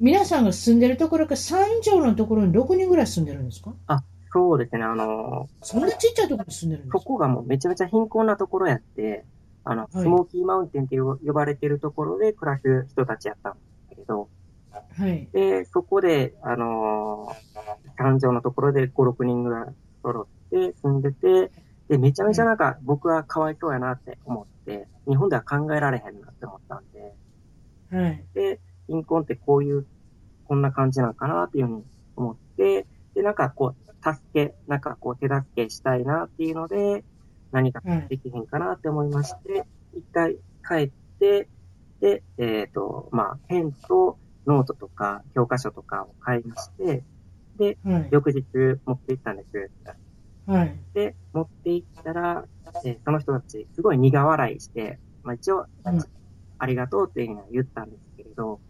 [0.00, 3.74] 皆さんが住んでるところか3畳のところに6人ぐらい住んでるんですか？
[4.34, 4.82] そうですね。
[4.82, 6.98] あのそんなちっちゃいところに住んでるんですか？
[6.98, 9.24] そこがもうめちゃめちゃ貧困なところやって、
[9.62, 14.28] あの、いスモーキーマウンテンって呼ばれてるところで暮らす人たちやったんですけれど、
[14.72, 15.28] はい。
[15.32, 21.52] で、そこで、あのー、誕生のところで5、6人ぐらい揃って住んでて、
[21.88, 27.14] で、めちゃめちゃなんか僕はかわいそうやなって思って、日本では考えられへんなって思ったんで、
[27.96, 28.24] はい。
[28.34, 29.86] で、貧困ってこういう、
[30.46, 31.84] こんな感じなのかなっていうふうに
[32.16, 37.04] 思って、で、なんかこう、助け、なんかこう、手助けしたいなっていうので、
[37.52, 40.36] 何かできへんかなって思いまして、一、回
[40.68, 41.48] 帰って、
[42.00, 47.02] で、えっ、と、まあ、ペンとノートとか教科書とかを買いまして、
[47.56, 48.08] で、はい。
[48.10, 48.44] 翌日
[48.84, 49.70] 持って行ったんです。
[50.46, 50.76] はい。
[50.92, 52.44] で、持って行ったら、
[52.84, 56.04] えーその人たち、すごい苦笑いして、まあ一応、うん
[56.56, 58.60] ありがとうっていうふうには言ったんですけれど、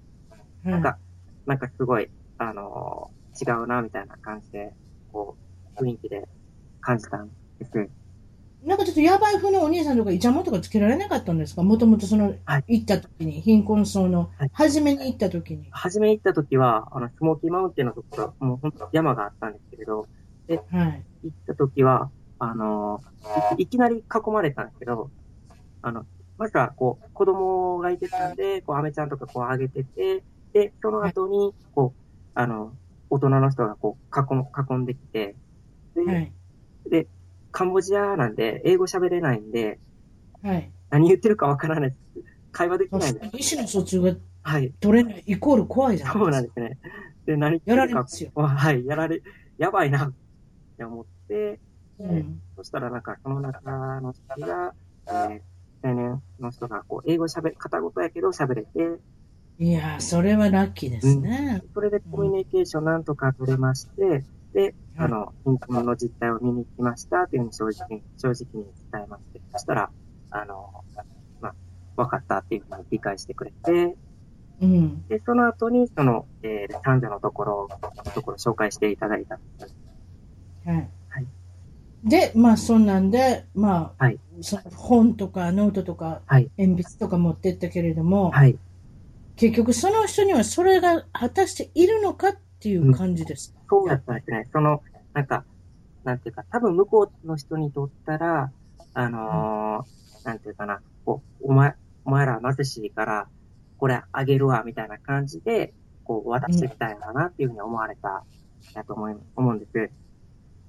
[0.65, 0.99] なんか、
[1.47, 2.09] なんかすごい、
[2.39, 4.73] あのー違うな、みたいな感じで、
[5.15, 5.37] こ
[5.79, 6.29] う、雰囲気で
[6.81, 7.71] 感じたんです。
[8.65, 11.63] なんかちょっとやばい風のお兄さんとかイチャモンとかつけられなかったんですか？
[11.63, 15.69] もともとその、はい行った時に、貧困層のはい、初めに行った時に。
[15.71, 20.09] 初め行った時は、あの、スモーキーマウンテンのところ、もう本当山があったんですけれど、
[20.49, 20.55] は
[20.89, 21.05] い。
[21.25, 25.11] 行った時は、あのーいいきなり囲まれたんですけど、
[25.83, 26.07] あの、
[26.39, 32.01] まずは、こう、子供がいてたんで、こう、アメちゃんとかこうあげてて、で、その後に、こう、
[32.35, 32.73] あの、
[33.15, 35.37] 大人の人がこう、囲む、囲んできて、
[35.95, 36.33] で、はい。
[36.91, 37.07] で、
[37.53, 39.79] カンボジアなんで、英語喋れないんで、
[40.43, 40.71] はい。
[40.91, 42.25] 何言ってるかわからないです。
[42.51, 43.55] 会話できないんです。
[43.55, 44.73] 意思の疎通がはい。
[44.81, 46.79] 取れない、イコール怖いじゃないそうなんでですね。
[47.27, 47.71] で、何か。
[47.71, 48.31] やら言ってるかれますよ。
[48.35, 49.23] はい、やられ、
[49.59, 50.13] やばいな、っ
[50.77, 51.61] て思って、
[51.99, 52.41] うん。
[52.57, 54.75] そしたらなんか、その中の人が、
[55.07, 55.41] えー
[55.87, 58.69] 青年の人が、こう、英語喋れ、片言やけど喋れて、
[59.59, 61.63] いやー、それはラッキーですね。
[61.75, 69.91] それでコミュニケーションなんとか取れまして、で、あの、貧困の実態を見に来ましたっていうふうに正直に、正直に伝えまして、そしたら、
[70.31, 70.85] あの、
[71.41, 71.55] まあ、
[71.97, 73.97] 分かったっていうふうに理解してくれて、
[74.61, 75.07] うん。
[75.09, 77.69] で、その後に、その、えー、男女のところ、
[78.15, 79.77] ところ紹介していただいたんです。
[80.67, 80.77] はい。
[81.11, 81.27] はい
[82.05, 86.51] で、まあ、そんなんで、まあ、はいその本とかノートとかはい。
[86.59, 88.59] 鉛筆とか持ってったけれども、はい。
[89.37, 93.55] 結局その人にはそれが果たしているのかっていう感じです。
[93.69, 94.49] そうだったんですね。
[94.53, 94.83] その、
[95.13, 95.45] なんか、
[96.05, 98.53] なんていうか、多分向こうの人にとったら、
[98.95, 101.75] あのーなんていうかな、こう、お前、
[102.05, 103.29] お前ら貧しいから、
[103.77, 105.75] これあげるわ、みたいな感じで、
[106.05, 108.25] こう、渡してきたんやろな、っていうふうに思われた、
[108.75, 109.91] やと思い、思うんです。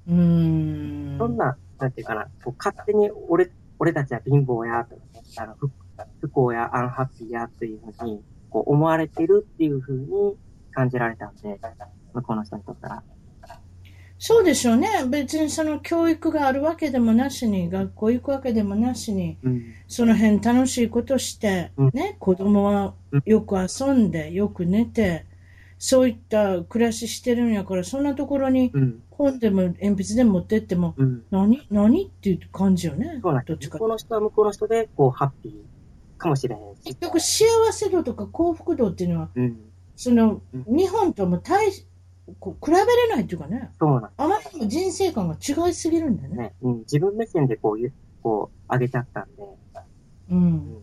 [0.08, 1.18] うーん。
[1.18, 3.50] そんな、なんていうかな、こう勝手に俺、
[3.80, 4.98] 俺たちは貧乏や、と
[5.38, 5.72] あの不
[6.22, 8.22] 不幸や、アンハッピーや、というふうに、
[8.56, 10.08] こう思われてるっていうふうに
[10.72, 11.60] 感じられたんで、
[12.14, 13.04] 向こうの人にとったら。
[14.18, 14.88] そうでしょうね。
[15.10, 19.64] 別にその教育があるわけでもなしに、学校行くわけでもなしに、うん。
[19.90, 22.94] その辺楽しいことして、うんね、子供は
[23.26, 25.26] よく遊んで、よく寝て、
[25.78, 29.02] そういった暮らししてるんやから、そんなところにうん。
[29.12, 31.24] 本でも鉛筆でも持ってっても、うん。
[31.30, 33.20] 何何っていう感じよね。
[33.22, 33.50] そうなんです。
[33.50, 35.75] どっちか向こうの人は向こうの人で、こう、ハッピー
[36.18, 37.00] かもしれへんし結。
[37.02, 39.60] 局幸せ度とか幸福度っていうのは、うん。
[39.96, 41.86] その、うん日本とも対し
[42.40, 46.38] こう比べれないっていうかね、そうなんあまりにも人生観が違いすぎるんだよね。
[46.38, 46.54] ね。
[46.62, 46.80] うん。
[46.80, 47.92] 自分目線でこう、ゆ
[48.24, 49.44] こう、上げちゃったんで。
[49.44, 49.46] う。
[50.32, 50.78] うんん。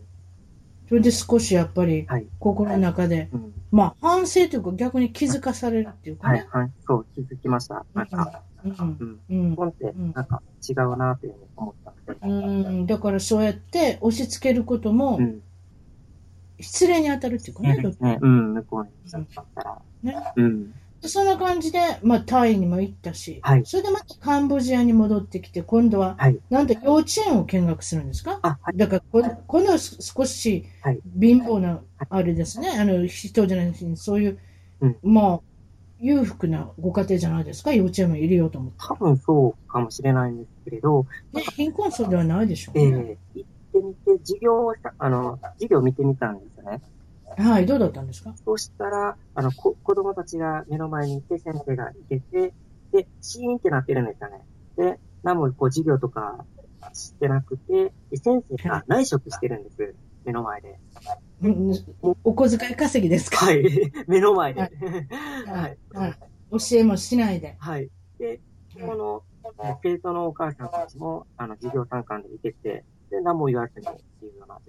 [0.87, 2.27] それで少しやっぱりはい。
[2.39, 3.53] 心の中で、うん。
[3.71, 6.47] まあ反省というか逆に気づかされるっていうかね。。
[6.51, 6.71] はいはい。
[6.87, 7.85] そう、気づきました。
[7.93, 9.19] なんか、うんうん。
[9.29, 12.27] うん日本って、なんか、違うなというふうに思った。
[12.27, 15.41] うん、だからそうやって押し付けることもうん。
[16.59, 17.77] 失礼に当たるっていうかね。
[17.99, 18.19] ね。
[18.21, 18.53] うん。
[18.53, 19.81] 向こうに来ちゃったら。
[20.03, 20.73] ねうん。
[21.01, 26.39] そんな感じで、まあ、タイにも行ったし、はいそれでまたカンボジアに戻ってきて、今度は、はい。
[26.49, 28.39] なんと幼稚園を見学するんですか？
[28.41, 28.77] あ、はい。
[28.77, 34.39] だからこ、今度は少しはい貧乏な、あれですね、あの人じゃないし、そういう、
[34.79, 35.39] うんまあ、
[36.03, 38.77] 裕福なご家庭じゃないですか、幼稚園も入れようと思って。
[38.79, 43.17] 多分そうかもしれないんですけれど、ね、貧困層ではないでしょうえね。
[43.35, 46.81] ー、行ってみて、授業をした、あの、授業を見てみたんですよね。
[47.37, 48.35] はい、どうだったんですか？
[48.45, 52.53] そうしたら、あの、こ子供たちが目の前にいて、先生がいてて、
[52.91, 54.41] で、シーンってなってるんですよね。
[54.75, 56.45] で、何もこう授業とか
[56.93, 59.95] してなくて、で先生が内職してるんです。
[60.25, 60.79] 目の前で。
[61.41, 61.73] うん
[62.23, 63.63] お小遣い稼ぎですか、はい。
[64.07, 64.61] 目の前で。
[64.61, 65.97] ははいい。
[65.97, 66.17] はい、
[66.51, 67.55] 教えもしないで。
[67.59, 67.89] はい。
[68.17, 68.39] で、
[68.79, 69.23] この、
[69.83, 74.59] 生徒のお母さんたちも、あの、授業参観でいてて、で、何も言わずにっていうような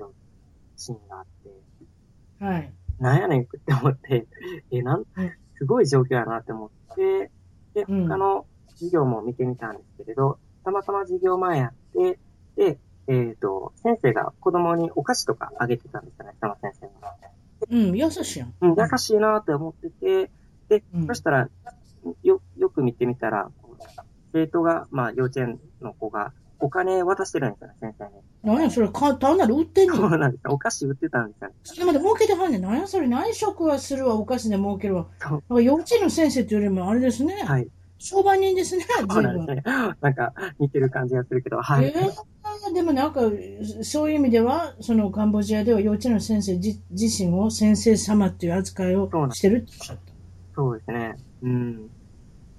[0.76, 2.72] シーンがあって、はい。
[2.98, 4.26] なんやねんって思って、
[4.70, 7.30] え、なんうん、すごい状況やなって思って、
[7.74, 12.18] で、うん他の授業も見てみたんですけれど、たまたま授業前やって、
[12.56, 17.14] で、えっ、と、先生が子供にお菓子とかあげてたんですよね、その先生が。
[17.70, 18.54] うん、優しいやん。
[18.60, 20.30] うん、優しいなって思ってて、
[20.68, 21.48] で、うんそしたら、
[22.22, 23.50] よ、よく見てみたら、
[24.32, 28.10] 生徒が、まあ、幼稚園の子が、お金渡してるんですよね、先生に。
[28.42, 30.00] 何やそれ、か単なる売ってんねん。
[30.00, 30.52] そうなんですよ。
[30.52, 31.54] お菓子売ってたんですよね。
[31.62, 32.62] それまで儲けてはんねん。
[32.62, 35.06] 何やそれ、内職はするわ、お菓子で儲けるわ。
[35.20, 37.42] そうか幼稚園の先生っていうよりも、あれですね。
[37.44, 37.68] はい。
[37.98, 39.62] 商売人ですね、そうなんですね。
[40.00, 41.86] なんか、似てる感じがするけど、はい。
[41.86, 42.12] えー、
[42.72, 43.20] でもなんか、
[43.82, 50.12] そういう意味では、そのカンボジアでは幼稚園の先生自自身を先生様っていう扱いをしてるっておっしゃった。
[50.54, 51.16] そうですね。
[51.42, 51.90] うん。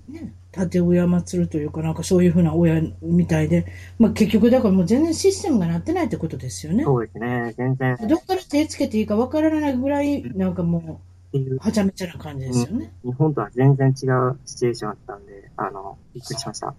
[0.07, 3.65] ね、立親祭るというか、なんかそういうふうな親みたいで、
[3.97, 6.83] まあ結局だからもう全然システムがなってないってことですよね。
[6.83, 7.97] そうですね、全然。
[8.07, 11.01] どっから手つけていいかわからないぐらい、なんかも
[11.33, 16.75] う、はちゃめちゃな感じですよね、うん、日本とは全然違うシチュエーションあったんで、あの、びっくりしました。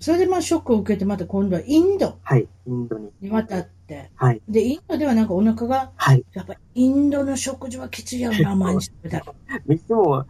[0.00, 2.18] それでまあショックを受けて、また今度はインド。
[2.22, 3.10] はい、インドに。
[3.20, 4.10] に渡って。
[4.16, 4.40] はい。
[4.48, 6.24] で、インドではなんかお腹が、はい。
[6.32, 9.26] やっぱインドの食事はきついやろな、毎日食べたら。
[9.66, 10.24] 水も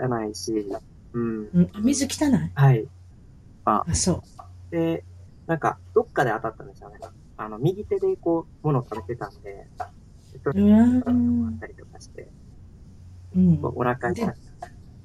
[0.00, 0.66] 汚いし、
[1.12, 1.70] うん。
[1.82, 2.50] 水汚い？
[2.54, 2.86] はい。
[3.64, 4.22] あ、あそ
[4.72, 4.74] う。
[4.74, 5.04] で、
[5.46, 6.98] なんか、どっかで当たったんですよね。
[7.36, 9.68] あの、右手でこう、物を食べてたんで、
[10.54, 12.32] うわあったりとかして、
[13.36, 13.60] うん。
[13.62, 14.34] お腹痛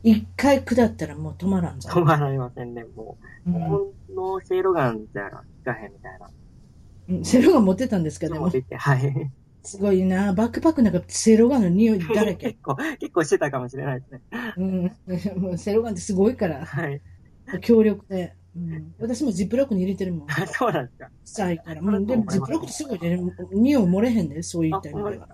[0.06, 1.90] 一回下ったらもう止まらんぞ。
[1.90, 3.52] 止まられませんね、もう。
[3.52, 6.30] 日本のセイロガンじゃ効かへんみたいな。
[7.10, 8.42] うん、セイロガン持ってたんですか、でも。
[8.42, 9.32] 持ってて、はい。
[9.64, 10.32] すごいな。
[10.34, 12.50] バックパックなんかセロガンの匂いだらけ。
[12.50, 14.22] 結構、結構してたかもしれないですね。
[14.58, 15.42] うん。
[15.42, 16.64] も うセロガンってすごいから。
[16.64, 17.02] はい。
[17.62, 18.36] 強力で。
[18.56, 20.28] うん、私もジップロックに入れてるもん。
[20.48, 21.10] そうなんですか。
[21.26, 21.82] 臭いから。
[21.82, 23.20] うん、でもジップロックってすごいね。
[23.54, 25.28] 匂い漏れへんで、そういった意味では。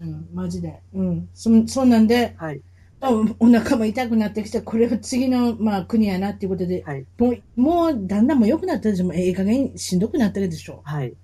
[0.00, 0.80] うん、マジで。
[0.94, 1.28] うん。
[1.34, 2.62] そ、そんなんで、はい。
[3.02, 9.12] お腹も痛くなってきて、これは次の、まあ、国やなっていうことで、はい、もう、もう、だんだんも良くなったでしょ。
[9.12, 10.82] ええ加減しんどくなってるでしょ。
[10.84, 11.14] はい。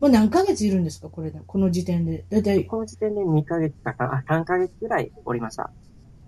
[0.00, 2.24] もう何ヶ月いるんですかこれで、この時点で。
[2.28, 2.64] だいたい。
[2.66, 5.70] この時点で2ヶ月かあ、3ヶ月ぐらいおりました。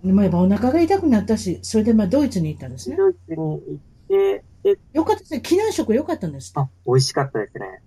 [0.03, 2.95] でもやっぱお腹が痛くなったし、それでまあドイツに行ったんですね。
[2.95, 3.59] ドイツに行っ
[4.07, 5.41] て、で、よかったですね。
[5.41, 7.81] 機内食良かったんですあ、美味しかったですね。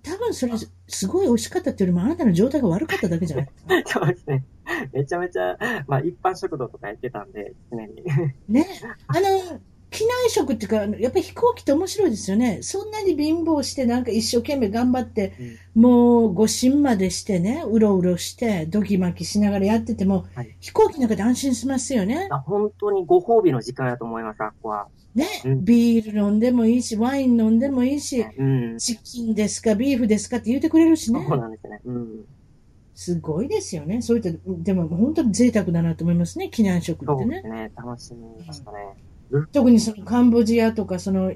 [0.00, 0.52] 多分それ、
[0.88, 3.48] すごい美味しかったっていうよりも、あなたの状態が悪かっただけじゃない？
[3.86, 4.44] そうですね。
[4.92, 8.02] めちゃめちゃ、まあ一般食堂とかやってたんで、常に。
[8.48, 8.66] ね。
[9.08, 12.60] あの、機内食っていうか、やっぱり飛行機って面白いですよね。
[12.62, 15.34] そんなに貧乏して、なんか一生懸命頑張って、
[15.76, 22.28] うん、もう、誤診までしてね、うろうろして、ドキマキしながらやってても、はい、飛行機の中で安心しますよね。
[22.46, 24.88] 本当にご褒美の時間やと思います、あっこは。
[25.14, 31.24] ね、うん、ビール飲んでもいいし、ワイン飲んでもいいし、うん、チキンですか、ビーフですかって言ってくれるしね。
[31.28, 31.80] そうなんですね。
[31.84, 32.24] うん。
[32.94, 34.02] すごいですよね。
[34.02, 37.24] そういった、でも本当に贅沢だなと思いますね、機内食ってね。
[37.24, 37.72] そうですね。
[37.74, 38.78] 楽しみましたね。
[39.52, 41.32] 特にそのカンボジアとか、その、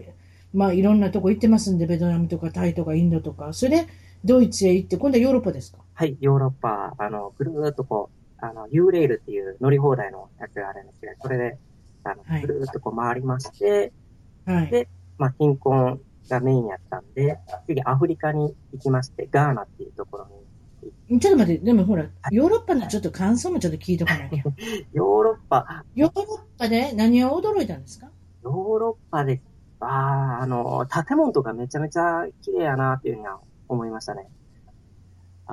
[0.52, 3.86] まあいろんなとこ行ってますんで、ベトナムとかタイとかインドとか、それで
[4.24, 5.78] ドイツへ行って、今度はヨーロッパですか？
[5.94, 8.10] はい、ヨーロッパ、あの、ぐるーっとこ
[8.40, 11.58] う、あの、ユーレールっていう乗り放題のやつがあるんですけど、それで、
[12.06, 13.92] あの、ぐるーっとこう回りまして、
[14.44, 14.88] はい、で、
[15.18, 20.28] まあ、貧困がメインやったんで、次アフリカに行きまして、ガーナっていうところ
[21.08, 24.42] にちょっと待って、でもほら、ヨーロッパのちょっと感想もちょっと聞いとかなきゃ。
[24.92, 25.84] ヨーロッパ。
[25.94, 28.10] ヨーロッパで何を驚いたんですか？
[28.42, 29.40] ヨーロッパで、
[29.80, 34.28] ああ、あの、建物とかめちゃめちゃ綺麗やなっていうふうには思いましたね。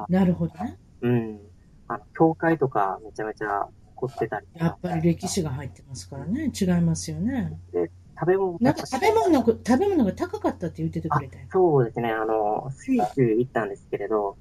[0.09, 0.77] なるほどね。
[1.01, 1.39] うん。
[1.87, 3.67] あの、教会とかめちゃめちゃ
[4.07, 6.51] 凝ってたりやっぱり歴史が入ってますからね。
[6.59, 7.57] 違いますよね。
[7.71, 7.89] で、
[8.19, 11.45] 食べ物なんか食べ物の、食べ物が高かったって言っててくれたよ。
[11.51, 12.11] そうですね。
[12.11, 14.37] あの、スイス行ったんですけれど、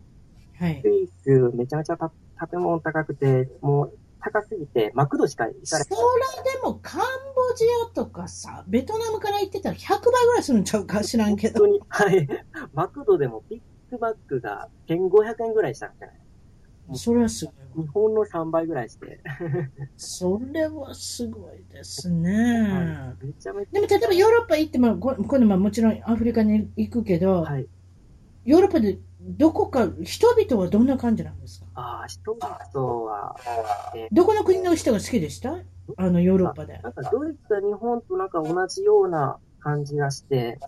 [0.59, 2.11] はい、スイス、めちゃめちゃた
[2.41, 11.61] 食べ物高くて、もう高すぎて、マクドしか行かれそらでもカンボジアとかさ、ベトナムから行ってたら100倍ぐらいするんちゃうか知らんけど。
[11.61, 12.29] 本当に、はい。
[12.75, 13.61] マクドでもビッ
[13.91, 16.22] グマックが1500円ぐらいしたんじゃない？
[16.95, 17.55] それはすごい。
[17.75, 19.21] 日本の3倍ぐらいして。
[19.97, 23.15] それはすごいですね。
[23.23, 23.73] めちゃめちゃ。
[23.73, 27.67] でも例えばヨーロッパ行っても、今度もちろんアフリカに行くけど、はい、
[28.45, 31.67] ヨーロッパでどこか、人々はどんな感じなんですか？
[31.75, 33.37] ああ、人々は、
[33.95, 35.57] えー、どこの国の人が好きでした？
[35.97, 36.79] あの、ヨーロッパで。
[36.83, 40.59] なんか、ドイツは日本となんか同じような感じがして、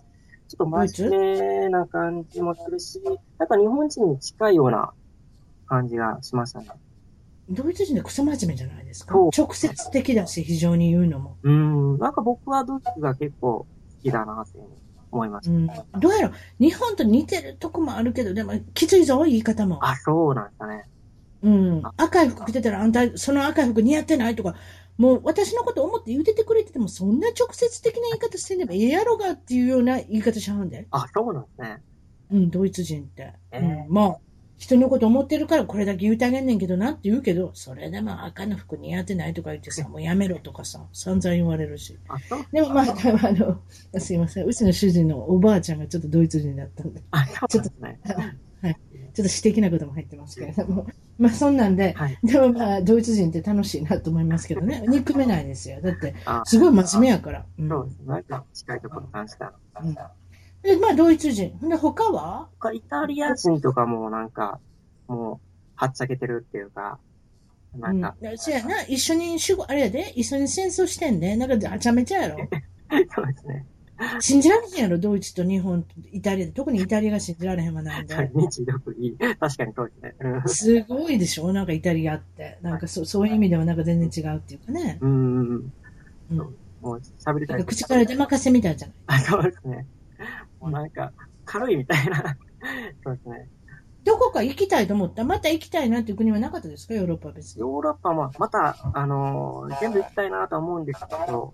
[0.47, 3.01] ちょっと真面目な感じもするし、
[3.37, 4.93] なんか日本人に近いような
[5.67, 6.67] 感じがしましたね。
[7.49, 9.13] ドイツ人でクソ真面目じゃないですか？
[9.15, 11.37] 直接的だし、非常に言うのも。
[11.43, 13.67] うん、なんか僕はドイツが結構好
[14.01, 14.57] きだな、って
[15.11, 15.51] 思います。
[15.51, 19.85] うん、どうやろ日本と似てるとこもあるけど、でもきついぞ、言い方も。
[19.85, 20.85] あ、そうなんだね。
[21.43, 21.81] うん。
[21.97, 24.55] 赤い服着てたら、あんた、その赤い服似合ってないとか、
[24.97, 30.87] もう私のこと思って言うててくれてても、そんな直接的な言い方してんねばええやろがっていうような言い方しはんで。
[30.89, 31.83] あ、そうなんですね。
[32.31, 33.33] うん、ドイツ人って。
[33.51, 34.17] えー、うん、まあ、
[34.57, 41.97] 人のこと思ってるからこれだけ言うてあげんねんけどなって言うけど、それでも赤の服似合ってないとか言ってさ、もうやめろとかさ、散々言われるし。
[42.51, 43.59] でもまあ、あの、
[43.99, 47.01] すいません、うちの主人のおばあちゃんがちょっとドイツ人だったんで。
[47.11, 47.99] あ、そうですね。
[48.61, 48.77] はい。
[49.13, 50.87] ちょっと私的なことも入ってますけれども。
[51.17, 52.17] まあそんなんで、はい。
[52.23, 54.83] でもまあドイツ人って楽しいなと思いますけどね。
[54.87, 55.79] 憎めないですよ。
[55.81, 57.45] だって、あすごい真面目やから。
[57.57, 58.23] うんそうですね。
[58.53, 59.53] 近いところ感じた。
[59.81, 59.95] うん
[60.65, 61.57] で、まあドイツ人。
[61.61, 62.49] で、他は？
[62.59, 64.59] 他イタリア人とかもなんか、
[65.07, 65.39] もう、
[65.75, 66.99] はっちゃけてるっていうか、
[67.75, 72.37] なんか、うん、そうやな、一緒に仕事、あれやで、一緒に戦争してんで、なんか、はちゃめちゃやろ。
[73.13, 73.65] そうですね。
[74.19, 76.51] 信じられへんやろ、ドイツと日本とイタリアで。
[76.51, 78.15] 特にイタリアが信じられへんわなんで。
[78.35, 79.17] 日独いい。
[79.17, 80.15] 確かにそうですね。
[80.19, 81.53] うんすごいでしょ？
[81.53, 82.57] なんかイタリアって。
[82.61, 84.97] なんかそそういう意味ではなんか全然違うっていうかね。
[85.01, 85.47] うん
[86.31, 86.37] うん。
[86.81, 87.63] もう喋りたい。
[87.63, 88.95] 口から出任せみたいじゃない？
[89.07, 89.85] あ、そうですね。
[90.65, 91.11] もうなんか、
[91.45, 92.37] 軽いみたいな。
[93.03, 93.47] そうですね。
[94.03, 95.23] どこか行きたいと思った？
[95.23, 96.93] また行きたいなっていう国はなかったですか？
[96.95, 97.61] ヨーロッパは別に。
[97.61, 101.53] ヨーロッパもまた、あのー全部行きたいなとは思うんですけど、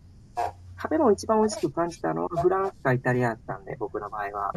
[0.81, 4.53] 食べ物一番美味しく感じたのはフランスかイタリアだったんで、僕の場合は。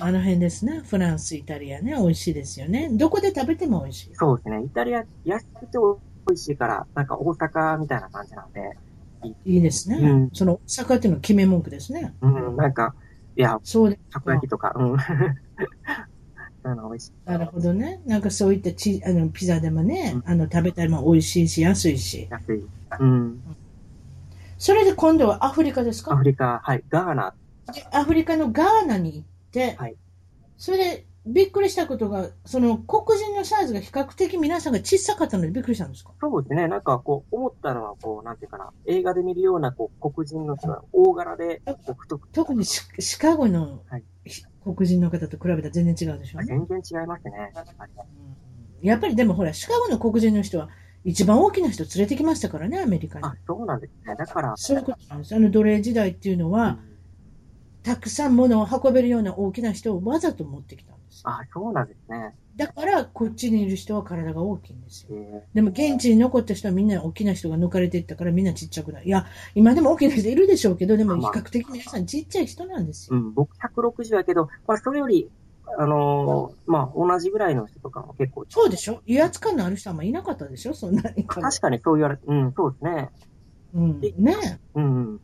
[0.00, 0.80] あの辺ですね。
[0.86, 1.92] フランス、イタリアね。
[1.96, 2.88] 美味しいですよね。
[2.92, 4.14] どこで食べても美味しい。
[4.14, 4.62] そうですね。
[4.64, 5.78] イタリア安くて
[6.26, 8.76] 美味しいから、なんか大阪みたいな感じなんで、
[9.44, 9.96] いいですね。
[9.98, 12.14] うんその、坂っていうの決め文句ですね。
[12.22, 12.94] うん、なんか、
[13.36, 14.96] いや、そうですたこ焼きとか、うん。
[16.62, 18.00] なるほどね。
[18.06, 22.26] なんかそういったチあのピザでもね、うんあの食べたりも美味しいし、安いし。
[22.30, 22.66] 安い。
[22.98, 23.40] うん。
[24.58, 27.34] それで今度はアフリカですアかフリカ、はい、ガーナ。
[27.72, 29.96] でアフリカのガーナに行って、はい
[30.56, 36.12] それでびっくりしたことが、その黒人のサイズが比較的皆さんが小さかったのでびっくりしたんですか？
[36.20, 36.68] そうですね。
[36.68, 41.62] なんかこう、思ったのは、こう、なんていうかな、映画で見るような、こう、黒人の人が大柄で、
[42.32, 44.04] 特にシシカゴのはい
[44.62, 46.46] 黒人の方と比べたら全然違うでしょうね。
[46.46, 47.52] 全然違いますね。
[48.82, 50.68] やっぱりでもほら、シカゴの黒人の人は
[51.04, 53.24] 一番大きな人連れてきましたからね、アメリカに。
[53.24, 54.14] あ、そうなんですね。
[54.16, 55.34] だから、そういうことなんです。
[55.34, 56.96] あの奴隷時代っていうのは、うん
[57.86, 60.95] たくさん物を運べるような大きな人をわざと持ってきた。
[61.26, 62.34] あ、そうなんですね。
[62.54, 65.16] だから、こっちにいる人は体が大きいんですよ。
[65.18, 69.06] えでも、現地に残った人はみんな大きな人が抜かれていったからみんなちっちゃくない。
[69.06, 73.18] いや、今でも大きな人いるでしょうけど、でも比較的皆さんちっちゃい人なんですよ。
[73.18, 75.28] ーうん、僕160やけど、まあ、それより、
[75.76, 81.24] あのーまあ、同じぐらいの人とかも結構、そうでしょ威圧感のある人はあんまいなかったでしょそんなに。
[81.24, 83.10] 確かにそう言われて、うん、そうですね。
[83.74, 84.00] うん。
[84.00, 85.20] ねうん、うん。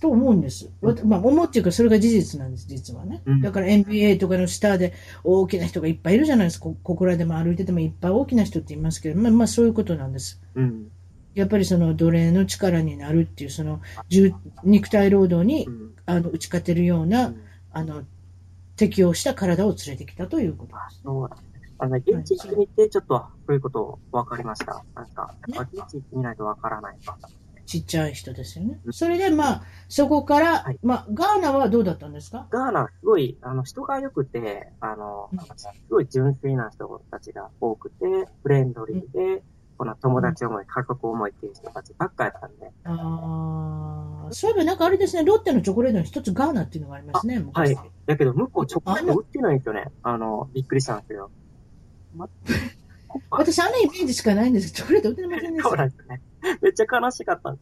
[0.00, 0.70] と思うんです。
[1.04, 3.22] まあ、思うっていうか、それが事実なんです、実はね。
[3.24, 4.92] うんだから NBA とかのスターで
[5.24, 6.64] 大きな人がいっぱいいるじゃないですか。
[6.64, 10.40] こここらでも歩いててもいっぱい大きな人って言いますけど、まあ、まあ、そういうことなんです。
[10.54, 10.90] うん。
[11.34, 14.32] やっぱりその奴隷の力になるっていう、その、重
[14.64, 15.94] 肉体労働にう、ん。
[16.04, 17.36] あの、打ち勝てるよううな、ん
[17.72, 18.02] あの、
[18.76, 21.02] 適応した体を連れてきたということあです。
[21.04, 21.74] ね。
[21.78, 24.84] あの、現地行ってちょっと、そういうこと分かりました。
[24.94, 27.16] なんか、現地行ってみないと分からないか。
[27.68, 28.80] ちっちゃい人ですよね。
[28.92, 32.46] それで、まあ、そこから、はいまあ、ガーナはどうだったんですか？
[32.50, 38.06] ガーナ、すごい、あの、人が良くて、あのうん、すごい純粋な人たちが多くて、
[38.42, 39.42] フレンドリーで、
[39.76, 47.74] この友達思い、家族思いっていう人たちばっかやったんで、ああ、そういえばなんかあれですね、ロッテのチョコレートの一つガーナっていうのがありますね、昔。
[47.74, 49.84] はいだけど、向こうチョコレート売ってないんですよね。
[50.02, 51.30] あの、びっくりしたんですよ。
[52.16, 52.26] ま、
[53.30, 55.76] 私、あのイメージしかないんですけど、チョコレート売ってませんでしそうた。
[55.76, 56.22] なんですよね。
[56.62, 57.56] めっちゃ悲しかった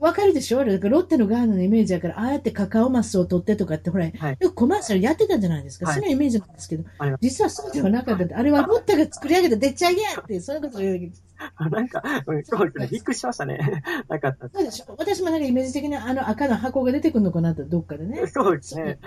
[0.00, 0.64] わかるでしょ？
[0.64, 5.86] だからロッテのガーナのイメージだから、ああやってカカオマスを取ってとかって、ほら、はいよくコマーシャルやってたじゃないですか。
[5.86, 6.84] はいそのイメージなんですけど
[7.20, 8.36] 実はそうではなかった。
[8.36, 11.22] あれはロッテが作り上げたでっち上げやって、そういうことを言うわけです。
[11.70, 12.88] なんか、うんそうですね。
[12.90, 13.84] びっくりしましたね。
[14.08, 14.48] なかった。
[14.48, 14.94] そうでしょ？
[14.98, 18.26] 私もなんかイメージ的なあの赤の箱が出てくるのかなと、どっかでね。
[18.26, 18.98] そうですね。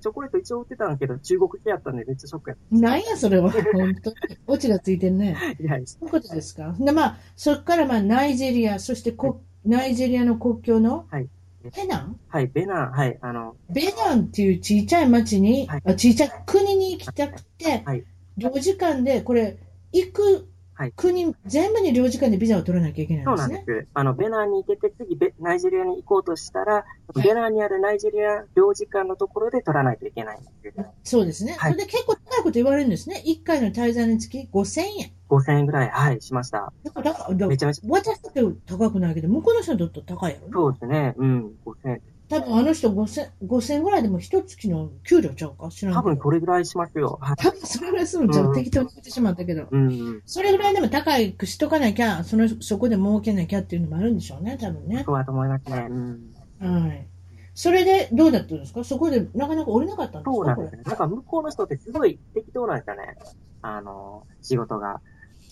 [0.00, 3.50] チョコレート一応売ってたんですけど、中国系やったんでめっちゃショックやっなんや、それは。
[3.50, 4.16] 本当に。
[4.46, 5.36] オチがついてんね。
[5.38, 5.62] た。
[5.62, 6.74] いや、そういうことですか？
[6.78, 11.28] で、まあ、そこからまあ、ナイジェリア、そしてこ、ナイジェリアの国境の、はい
[11.74, 12.18] ペナン？
[12.28, 18.04] はい、ベナン、はい、あの、ベナンっていう小さい町に、はいあ小さい国に行きたくて、はい
[18.38, 19.58] 領事館で、これ、
[19.92, 20.48] 行く
[20.80, 23.54] はい国、全部に領事館でビザを取らなきゃいけないんそうですね。
[23.56, 23.88] なんです。
[23.92, 26.86] あの、ベナンに行けて、次ベ、ナイジェリアに行こうとしたら、
[27.22, 30.94] ベナンにあるナイジェリア領事館のところで取らないといけないんですよ。
[31.04, 31.52] そうですね。
[31.52, 33.22] はいそれで結構高いこと言われるんですね。
[33.26, 35.12] 1回の滞在につき5000円。
[35.28, 36.72] 5000円ぐらい、はい、しました。
[36.82, 40.52] だから、だからめちゃめちゃ、私だって高くないけど、向こうの人にとっては高いやろね。
[40.54, 42.02] そうですね、うん、5000円。
[42.30, 45.68] 多分あの人5000、5000ぐらいでも一月の給料ちゃうか？
[45.68, 46.02] 知らん多。
[46.02, 47.18] 分それぐらいしますよ。
[47.20, 47.36] はい。
[47.36, 49.66] 多分それぐらいするんちゃう、うん適当に言ってしまったけど。
[49.70, 50.22] うん、うん。
[50.24, 55.02] それぐらいでも高くしとかなきゃ、その、そこで儲けなきゃっていうのもあるんでしょうね、多分ね。
[55.04, 55.88] そうだと思いますね。
[55.90, 56.86] うん。
[56.86, 57.06] はい。
[57.52, 58.84] それで、どうだったんですか？
[58.84, 60.32] そこでなかなか降りなかったんですか？
[60.32, 60.82] そうなんですね。
[60.86, 63.16] なんか向こうの人ってすごい適当なんですよね。
[63.62, 65.00] あの、仕事が。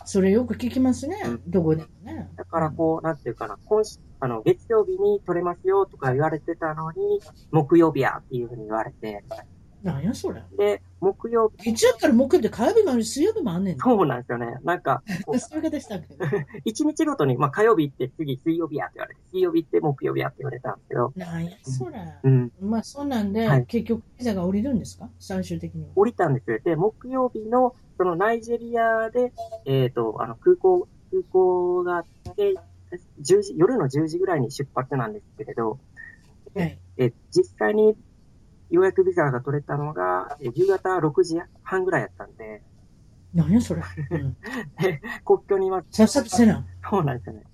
[0.04, 1.42] それよく聞きますね、うん。
[1.46, 2.30] どこでもね。
[2.36, 7.20] だからこう、なんていうかな、今週、あの、月曜日に取れますよとか言われてたのに、
[7.50, 9.24] 木曜日やっていうふうに言われて、
[9.82, 10.42] なんやそれ？
[10.56, 13.84] で、木曜日、月曜日から木曜日で火曜日もあるし、水曜日もあんねんな。
[13.84, 14.56] そうなんですよね。
[14.64, 15.02] なんか、
[15.38, 16.16] そういう方したっけ？
[16.64, 21.96] 一日ごとに、まあ火曜日行って次水曜日やって言われて、水曜日行って木曜日やって言われたんですけど、なんやそれ。
[22.24, 25.08] うん、まあそうなんで、はい結局ビザが降りるんですか？
[25.20, 25.90] 最終的には。
[25.94, 26.58] 降りたんですよ。
[26.64, 29.32] で、木曜日の、そのナイジェリアで、
[29.64, 32.54] えっ、と、あの、空港、空港があって、
[33.20, 35.78] 10時、夜の10時ぐらいに出発なんですけれど、
[36.54, 36.78] はい。
[36.96, 37.96] え、実際に
[38.70, 42.62] ようやくビザが取れたのが、え夕方6時半ぐらいやったんで、
[43.32, 43.82] なんやそれ。
[44.10, 44.36] うん、
[45.24, 45.88] 国境にいます。
[45.90, 46.66] さっさとせな。
[46.88, 47.44] そうなんですよね。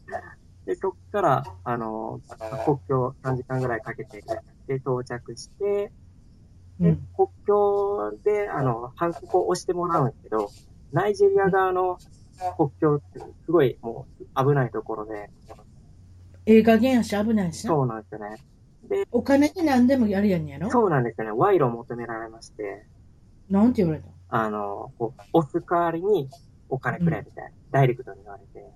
[0.66, 2.20] で、そっから、あの、
[2.64, 4.22] 国境3時間ぐらいかけて、
[4.66, 5.92] で、到着して、
[6.78, 7.08] で、うん。
[7.14, 10.50] 国境で、あの、ハンコを押してもらうんですけど、
[10.92, 11.98] ナイジェリア側の
[12.56, 15.30] 国境って、すごいもう危ないところで、
[16.46, 17.74] ええ加減やし危ないしな。
[17.74, 18.36] そうなんですよね。
[18.88, 20.70] で、お金で何でもやるやんやろ？
[20.70, 21.30] そうなんですよね。
[21.32, 22.86] 賄賂を求められまして、
[23.50, 24.08] なんて言われた？
[24.28, 26.28] あの、こう、押す代わりに
[26.68, 28.66] お金くれみたいな、ダイレクトに言われて、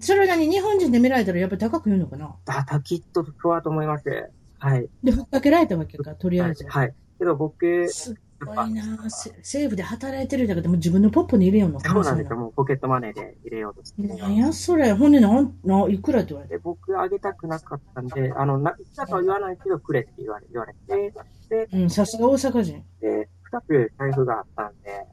[0.00, 2.34] それなに日本人で見られたらやっぱ高く言うのかな？
[2.44, 4.30] だたきっと不安と思います。
[4.58, 4.88] はい。
[5.02, 6.64] で、ふっかけられたわけか、とりあえず。
[6.66, 6.94] はい。
[7.18, 12.30] けど僕、すっごいなせ政府で働いてるだけでも自分のポップに入れよんのかそうなんですよ。
[12.30, 14.02] そもうポケットマネーで入れようとして。
[14.02, 14.92] れなんやそれ。
[14.92, 21.14] ほんでなん、ないくらって言われたで、僕あげたくなかったんで、あの、な、いくらとは言わないけど、くれって言われ、言われて、
[21.48, 22.84] で、うん、さすが大阪人。
[23.00, 25.06] で、二つ財布があったんで、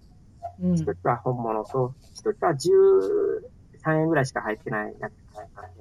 [0.62, 0.76] うん。
[0.76, 2.54] 一つは本物と、一つは
[3.86, 5.80] 13円ぐらいしか入ってないやつだったん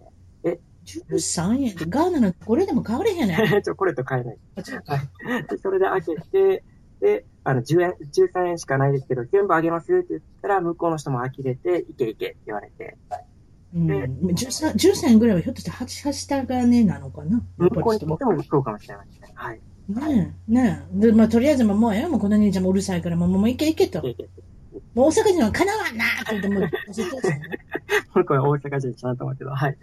[0.89, 1.77] 13円？
[1.77, 3.51] でガーナのこれでも買われへんねん。
[3.51, 4.39] で、 ちょ、これと買えない。
[4.57, 5.45] はい。
[5.45, 6.65] で、それで開けて、
[7.01, 12.97] で、あの、10円、13円しかないですけど、全部あげますって言ったら、向こうの人も呆れて、いけいけって言われて、
[13.75, 17.43] うん、13, 13円ぐらいはひょっとして8、8下金なのかな？
[17.59, 19.29] 向こうに行ってもそうかもしれないですね。
[19.35, 19.61] はい。
[19.89, 21.01] ねえ、ねえ。
[21.01, 24.03] で、まあ、とりあえずもう、もうええよもうこの兄ちゃんもうるさいから、もう、もう、いけいけとい。
[24.03, 24.43] けいけって。
[24.95, 26.69] もう大阪人はかなわんなって言って、もう、
[28.25, 29.77] これ大阪人ちゃんと思うけど、はい。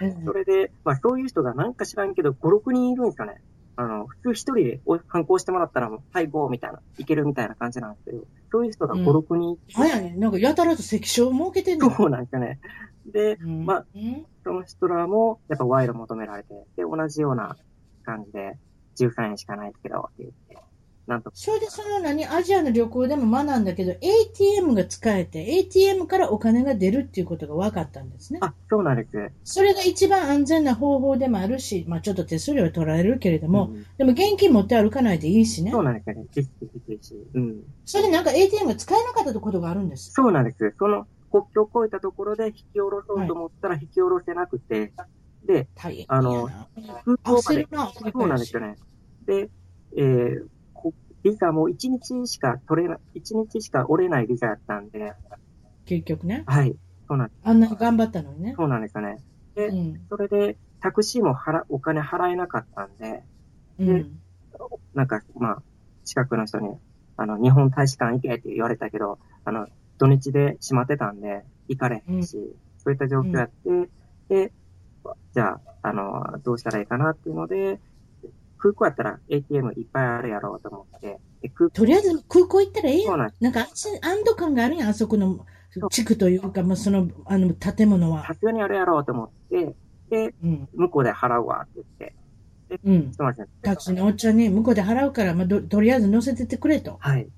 [0.00, 3.40] うんそれで、まあそういう人がなんか知らんけど、5、6人いるんですかね。
[3.76, 9.06] あの、普通一人でお反抗してもらったらもう、はい、ゴーみたいな、いけるみたいな感じなんですけど、そういう人が5、うん。
[9.18, 9.58] 6人。
[9.72, 11.90] 早い、なんかやたらと関所を設けてんの。
[11.90, 12.60] そうなんですよね。
[13.06, 13.64] で、うん。
[13.64, 17.56] まあうんその人らも、やっぱ賄賂求められて、で、同じような
[18.04, 18.58] 感じで、
[18.96, 20.58] 13円しかないですけど、って言って、
[21.06, 28.38] なんと、それでその何、アジアの旅行でも学んだけど、ATM が使えて、ATM からお金が出るっていうことが分かったんですね。
[28.42, 29.32] あ、そうなんです。
[29.44, 35.80] それが一番安全な方法でもあるし、まあちょっと手数料は取られるけれども、うんでも現金持って歩かないでいいしねそ。
[35.80, 37.26] うなんですよね。
[37.34, 37.62] うん。
[37.84, 40.12] それでなんか ATM が使えなかったことがあるんです。
[40.12, 40.74] そうなんです。
[40.78, 44.92] その国境を越えたところで引き下ろそうと思ったら引き下ろせなくて、
[45.44, 46.48] で、大変あの
[47.04, 47.66] 空港まで
[48.12, 48.76] そうなんですよね。
[49.26, 49.50] で、
[49.96, 50.48] えー、こ
[51.24, 55.14] ビザも1日しか取れな、1日しか折れないビザやったんで、
[55.86, 56.44] 結局ね。
[56.46, 56.76] はい。
[57.08, 58.54] そうなん、あんなに頑張ったのにね。
[58.56, 59.16] そうなんですよね。
[59.54, 60.00] で、うん。
[60.10, 63.22] それで、タクシーも払、お金払えなかったんで、
[63.78, 64.20] うん。
[64.94, 65.62] なんか、まあ、
[66.04, 66.76] 近くの人に、
[67.16, 69.66] あの、日本大使館行けって言われたけど、あの、
[69.98, 72.36] 土日で閉まってたんで、行かれへんし、
[72.78, 73.90] そういった状況やって、
[74.28, 74.52] で、
[75.32, 77.80] じゃあ、あの、どうしたらいいかなっていうので、
[78.64, 81.20] 空港やったら ATM いっぱいあるやろうと思って、
[81.74, 83.14] とりあえず空港行ったらええや。
[83.14, 85.44] んなんか安堵感があるやん、あそこの
[85.90, 88.26] 地区というか、まあ、その、あの、建物は。
[88.26, 89.74] さすがにあるやろうと思って、
[90.08, 90.68] で、うん。
[90.72, 93.12] 向こうで払うわって言って、うん。
[93.12, 93.48] すみません。
[93.60, 96.96] タクシーのおっちゃんに向こうで払うから、まあ、どとりあえず乗せてってくれと。
[97.00, 97.28] はい。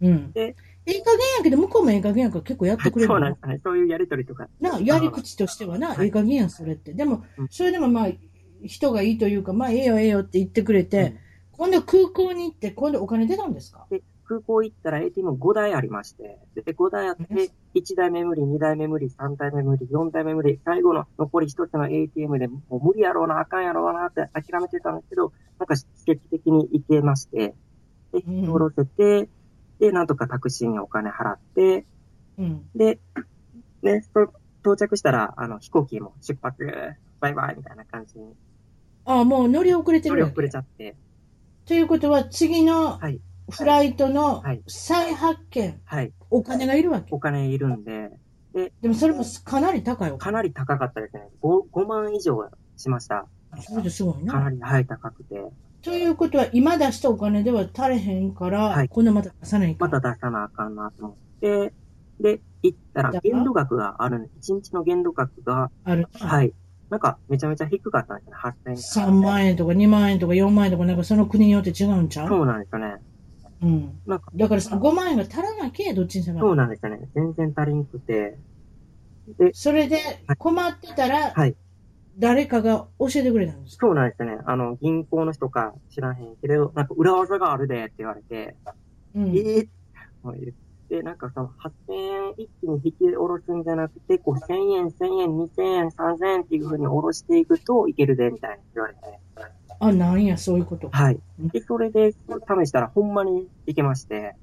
[0.00, 0.32] うん。
[0.32, 3.14] でええ加減やけど、向こうもええ加減やから結構やってくれるの？
[3.14, 3.60] そうなんですね。
[3.62, 4.48] そういうやりとりとか。
[4.60, 6.92] な、やり口としてはな、はいええ加減やん、それって。
[6.92, 8.08] でもうん、それでもまあ、
[8.64, 11.18] 人がいいというか、まあ、ええよええよって言ってくれて、うん。
[11.52, 13.86] 今度空港に行って、今度お金出たんですか？
[13.90, 17.24] で、空港行ったら ATM5 台ありまして、で、5台あって、
[17.74, 27.54] 1台目無理、2台目無理、3台目無理、4台目無理、最後の残り1つの ATM でもう無理やろうな、あかんやろうなって諦めてたんですけど、なんか奇跡的に行けまして、
[28.12, 28.34] で、うん。
[28.38, 29.28] 引き下ろせて、
[29.78, 31.84] で、なんとかタクシーにお金払って、
[32.38, 32.68] うん。
[32.74, 32.98] で、
[33.82, 34.32] ね、そ
[34.62, 36.64] 到着したら、あの、飛行機も出発、
[37.20, 38.32] バイバイみたいな感じに、
[39.04, 40.96] ああ、もう乗り遅れて乗りる遅れちゃって、
[41.66, 47.08] ということは、次のはい、フライトのはい再発見、はい、お金がいるわけ？
[47.10, 48.10] お金いるんで、
[48.80, 50.18] でもそれもかなり高いお金。
[50.18, 51.28] かなり高かったですね。
[51.42, 52.38] 5, 5万以上
[52.76, 53.26] しました。
[53.60, 54.32] それですごいな。
[54.34, 55.42] かなり、はい、高くて。
[55.82, 59.88] ということは、今出したお金では足りへんから、はい今度また出さないか？
[59.88, 61.72] また出さなあかんなと思って、
[62.20, 63.34] で、行ったらだから？
[63.34, 66.06] 限度額があるん1日の限度額が、ある。
[66.12, 66.52] はい、
[66.92, 68.36] なんかめちゃめちゃ低かったんですね。
[68.36, 68.76] 8000円。
[68.76, 72.28] 3万円とか2万円とか4万円とか、なんかその国によって違うんちゃう？
[72.28, 72.96] そうなんですよね。
[73.62, 74.00] うん。
[74.06, 77.08] なんか、だからその5万円が足らなきゃどっちにせそうばなんですよね。
[77.14, 78.36] 全然足りんくて。
[79.54, 79.98] それで
[80.36, 81.56] 困ってたら、はい。
[82.18, 83.86] 誰かが教えてくれたんですか？
[83.86, 84.42] そうなんですよね。
[84.44, 88.54] あの、銀行の人か知らへんけれど、なんか裏技があるでって言われて、
[89.14, 89.34] うん。
[89.34, 89.68] ええ
[90.22, 90.52] もう言
[90.96, 99.00] って、なんかその8000円一気に引き下ろすんじゃなくて、こう1000円、1000円、2000円、3000円っていう風に下ろしていくといけるで、みたいに言われて。
[99.80, 100.90] あ、なんや、そういうこと。
[100.90, 101.18] はい。
[101.52, 102.16] で、それで試
[102.66, 104.34] したらほんまにいけまして、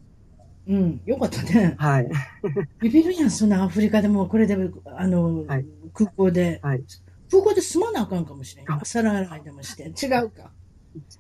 [0.68, 1.02] うん。
[1.06, 1.76] よかったね。
[1.80, 2.10] はい。
[2.82, 6.60] ビビるやん、そんなアフリカでも、これで、あの、はい空港で。
[6.62, 6.84] はい。
[7.32, 8.66] 空港で住まなあかんかもしれん。
[8.84, 9.84] 皿洗いでもして。
[9.84, 10.52] 違うか。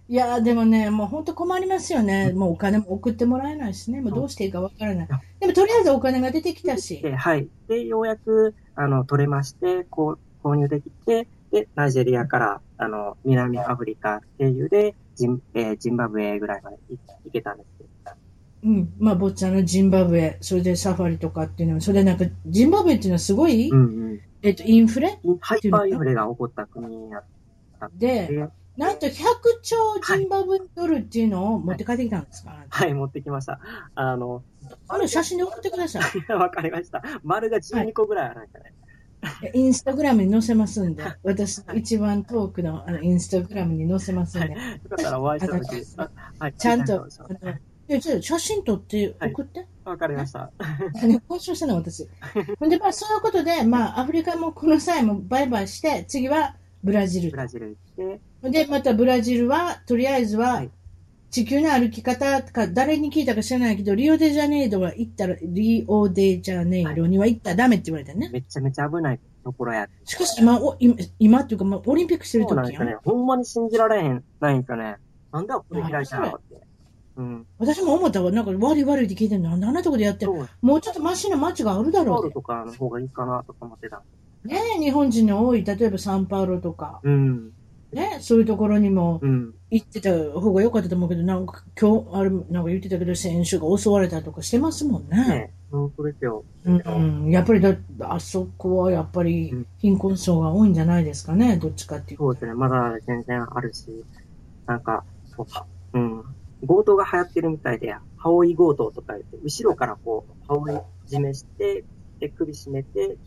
[0.07, 2.33] いやーでもね、もう本当困りますよね。
[2.33, 4.01] もうお金も送ってもらえないしね。
[4.01, 5.07] もうどうしていいかわからない。
[5.39, 7.01] でもとりあえずお金が出てきたし。
[7.01, 7.47] で、はい。
[7.67, 17.89] で、ようやく、あの、取れまして、こう、購入できて、で、ナイジェリアから、あの、南アフリカ経由で、ジン、えージンバブエぐらいまで行行けたんですけど。
[18.63, 18.93] うん。
[18.99, 25.19] まあ、ボッチャのジンバブエ、それでサファリとかっていうのは、それなんか、ジンバブエっていうのはすごい、うんえっと、インフレ？
[25.23, 25.37] うん。
[25.39, 27.23] ハイパーインフレが起こった国になっ
[27.79, 28.47] たで、で、
[28.79, 29.11] なんと100
[29.61, 29.75] 兆
[30.17, 33.59] ジンバブエドルっていうのを持って帰ってきたんですか、はい、持ってきました。
[33.93, 34.41] あの、
[34.87, 36.01] あの写真で送ってください。
[36.31, 37.03] わかりました。
[37.21, 39.51] 丸が12個ぐらいあるんですね。
[39.53, 46.09] インスタグラムに載せますんで、私、一番遠くのあのインスタグラムに載せますんで、よかったらお会いしたとき、あ
[46.39, 47.25] はい、ちゃんと、ちょ
[47.97, 49.67] っと写真撮って送って。
[49.97, 50.51] かりました。
[51.05, 52.07] ね交渉したの私。
[52.59, 57.37] ほんで、まあ、そういうことで、まあ、アフリカもこの際もバイバイして、次はブラジルブ。
[57.37, 60.69] ラジル行って、で、またブラジルは、とりあえずははい、
[61.29, 68.29] 地球の歩き方とか、誰に聞いたか知らないけど、リオデジャネイロは行ったら、リオデジャネイロには行ったらダメって言われたね。
[68.31, 69.87] めちゃめちゃ危ないところや。
[70.05, 72.97] しかし今、お今今っていうか、まあ、オリンピックしてる時やんそうなんですよね。
[73.03, 74.95] ほんまに信じられへん、ないんですよね。
[75.31, 76.61] なんでこれ開いたのって。
[77.17, 77.45] うん。
[77.59, 78.31] 私も思ったわ。
[78.31, 79.49] なんか悪い悪いって聞いてるの。
[79.51, 80.31] なんであんなとこでやってる
[80.61, 82.27] もうちょっとマシな街があるだパろうで。
[82.27, 84.01] ウロとかの方がいいかなとか思ってた。
[84.45, 87.51] ねえ日本人の多い、例えばサンパウロとか、うん。
[87.91, 89.53] ねそういうところにもうん。
[89.71, 90.09] 行ってた
[90.39, 95.27] 方が良かったと思うけど、なんか今日、あれ、なんか言ってたけど、選手が襲われたとかしてますもんね。
[95.27, 96.43] ね本当ですよ。
[96.65, 102.23] うん、やっぱりだ、あそこはやっぱりうん貧困層が多いんじゃないですかね、どっちかっていうと。
[102.23, 102.53] そうですね。
[102.55, 104.03] まだ全然あるし、
[104.65, 105.03] なんか、
[105.37, 105.45] こ
[105.93, 106.23] ううん。
[106.67, 111.85] 強盗が流行ってるみたいで、羽織強盗とか言って、後ろからこう、羽織締めして、
[112.19, 113.17] で、首絞めて、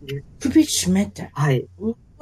[0.41, 1.31] 首絞めて？
[1.33, 1.69] はい。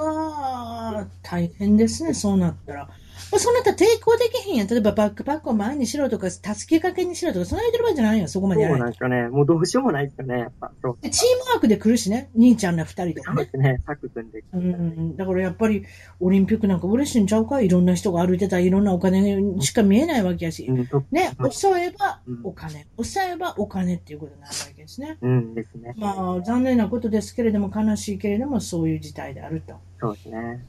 [0.05, 2.99] わ、大変ですね、そうなったら。
[3.32, 4.68] まあ、そんなったら抵抗できへんやん。
[4.68, 9.28] 例えばバックパックを前にしろとか、助けかけにしろとか、そんな言ってる場合じゃないよ、そこまでやそうらなんですよね。
[9.28, 10.38] もうどうしようもないですよね。
[10.38, 10.98] やっぱ、そう。
[11.00, 13.36] でチームワークで来るしね、兄ちゃんら二人とかね。
[13.36, 13.82] そうですね。
[13.86, 14.44] サク君で。
[14.52, 15.84] うん、だからやっぱり
[16.20, 17.60] オリンピックなんか嬉しいんちゃうか？
[17.60, 20.66] いろんな人が歩いてたらいろんなお金しか見えないわけやし。
[20.66, 25.18] うん、とね、はい抑えばうんお金、抑えばお金っていうことになるわけですね。
[25.20, 25.94] うんですね。
[25.96, 29.74] まあ、残念なことですけれども、悲しいけれども、そういう事態であると。
[30.00, 30.64] そうですね。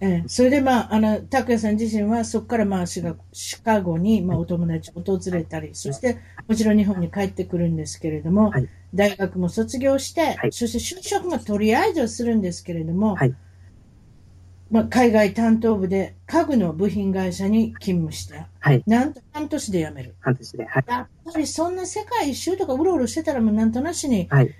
[0.00, 13.34] ええ、それで、まあ、あの、拓也さん自身は、そこから、まあ、シカシカゴに、まあ、お友達を訪れたり、そして、もちろん日本に帰ってくるんですけれども、はい大学も卒業して、はいそして就職もとりあえずはするんですけれども、はい
[14.70, 18.82] まあ、海外担当部で家具の部品会社に勤務して、はい。
[18.86, 20.16] なんと半年で辞める。
[20.20, 20.64] 半年で。
[20.64, 20.84] はい。
[20.88, 24.50] やっぱりそんな世界一周とかうろうろしてたらもうなんとなしに、はい。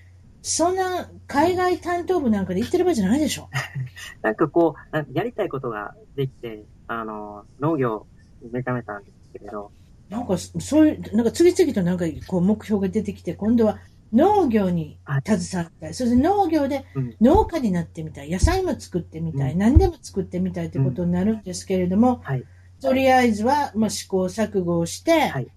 [0.47, 3.49] そんな海外担当部なんかで行ってる場合じゃないでしょ。
[4.23, 8.07] なんかこう、やりたいことができて、あの、農業
[8.41, 9.73] に目覚めたんですけれど、
[10.09, 13.79] なんかそういう、なんか次々となんかこう目標が出てきて、今度は
[14.13, 15.95] 農業に携わりたい。
[15.95, 17.17] そして農業でうん。
[17.21, 18.31] 農家になってみたい。
[18.31, 19.53] 野菜も作ってみたい。
[19.53, 22.45] うん何でも作ってみたいということになるんですけれども、はい。
[22.81, 25.49] とりあえずは、まあ、試行錯誤をして、はい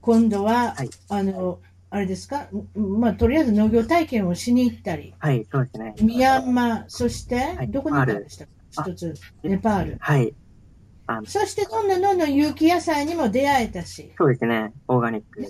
[0.00, 1.58] 今度は、はいあの、
[1.90, 5.94] あれですか、んまあ、とりあえず農業体験をしに行ったり、はい、そうですね。
[6.02, 8.52] ミャンマー、そして、いどこに行ったんでしたか
[8.90, 9.96] 一つ、ネパール。
[9.98, 10.34] はい。
[11.24, 14.72] そして、どんどんどんどん有機野菜にも出会えたし、そうですね。
[14.88, 15.42] オーガニック。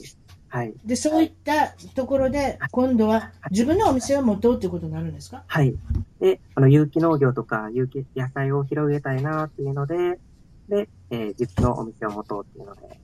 [0.50, 0.72] はい。
[0.84, 5.42] で、そういったところで、今度は自分のお店を持とうということになるんですか？
[5.46, 5.74] はい。
[6.20, 10.20] で、あの、有機農業とか、有機野菜を広げたいなっていうので、
[10.68, 13.00] で、えー自分のお店を持とうっていうので、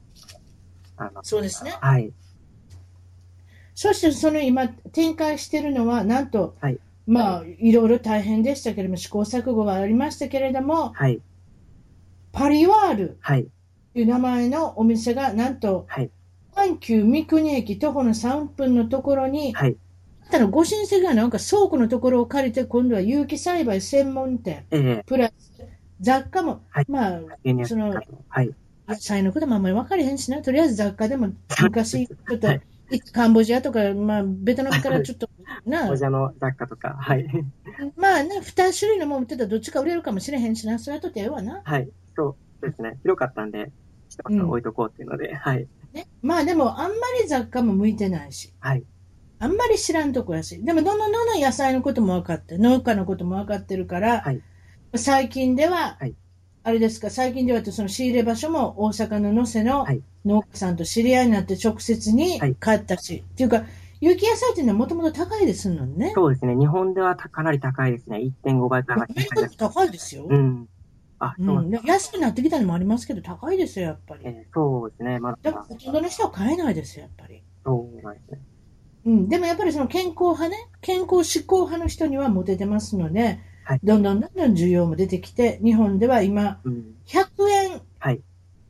[0.96, 1.72] あの、そうですね。
[1.80, 2.12] はい。
[3.74, 11.20] そして、その今、展開しているのは、なんと、はいまあ、いろいろ大変でしたけれども、試行錯誤はありましたけれども、はい。
[12.32, 13.46] パリワールはい。
[13.92, 16.10] という名前のお店が、なんと、はい。
[16.54, 19.76] 阪急三国駅徒歩の3分のところに、はい。
[20.30, 25.52] ただご親戚がなんか倉庫のところを借りて、今度は有機栽培専門店、えー、プラス
[26.00, 27.20] 雑貨も、はいまあ、
[27.66, 27.94] その。
[28.28, 28.50] はい。
[28.86, 30.42] 野菜のこともあんまり分かれへんしな。
[30.42, 32.48] とりあえず雑貨でも昔、ちょっと、
[33.12, 35.28] カンボジアとか、まあ、ベトナムからちょっと、
[35.64, 37.26] なお、茶の雑貨とか、はい。
[37.96, 40.78] まあね、二種類のもん売ってたらどっちか売れるかもしれへんしな。
[40.78, 41.62] それはとってええわな。
[41.64, 41.88] はい。
[42.16, 42.98] そうですね。
[43.02, 43.72] 広かったんで、
[44.08, 45.66] 一つ置いとこうっていうので、はい。
[45.92, 46.08] ね。
[46.22, 48.52] まあでも、あんまり雑貨も向いてないし。
[48.60, 48.84] はい。
[49.38, 50.62] あんまり知らんとこやし。
[50.64, 54.40] でも、どんどんどんどん野菜のことも分かって、農家のことも分かってるから、はい
[54.96, 56.14] 最近では、はい
[56.64, 63.64] あれですか、最近ではその仕入れ場所も大阪の能勢のはい農家さんと知り合いになって直接にはい買ったし、っていうか、
[64.00, 66.12] 有機野菜っていうのはもともと高いですのね。
[66.14, 66.56] そうですね。
[66.56, 68.22] 日本ではかなり高いですね。
[68.22, 70.26] 1.5倍からアメリカって高いですよ。
[70.28, 70.66] うん。
[71.18, 74.22] あ、うそうなん安くなってきたのもありますけど、高いですよ、やっぱり。
[74.24, 75.18] えーそうですね。
[75.18, 77.42] まだでも、、ほとんどの人は買えないですよ、やっぱり。
[77.64, 78.40] そうなんですね。
[79.06, 86.94] うん、でもやっぱりその健康派ね、健康志向派の人にはモテてますので、はいどんどんどんどん需要も出てきて、日本では今、うん。
[87.06, 88.20] 100円はい。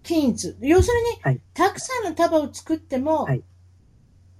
[0.02, 0.56] 均一。
[0.60, 3.42] 要するに、はいたくさんの束を作っても、はい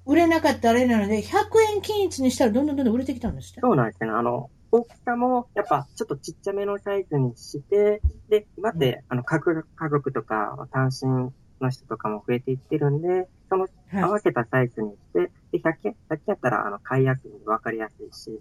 [0.07, 3.61] 売れなかったあれなので、100円均一にしたらどんどんどんどん売れてきたんですって。
[3.62, 4.11] そうなんですね。
[4.11, 11.09] あの、大きさも、やっぱ、ちょっとちっちゃめのサイズにして、で、今って、あの、家族、家族とか、単身
[11.61, 18.38] の人とかも増えていってるんで、その、合はいわせたサイズにして、で、100円、100円やったら、あの、買いやすいわかりやすいし。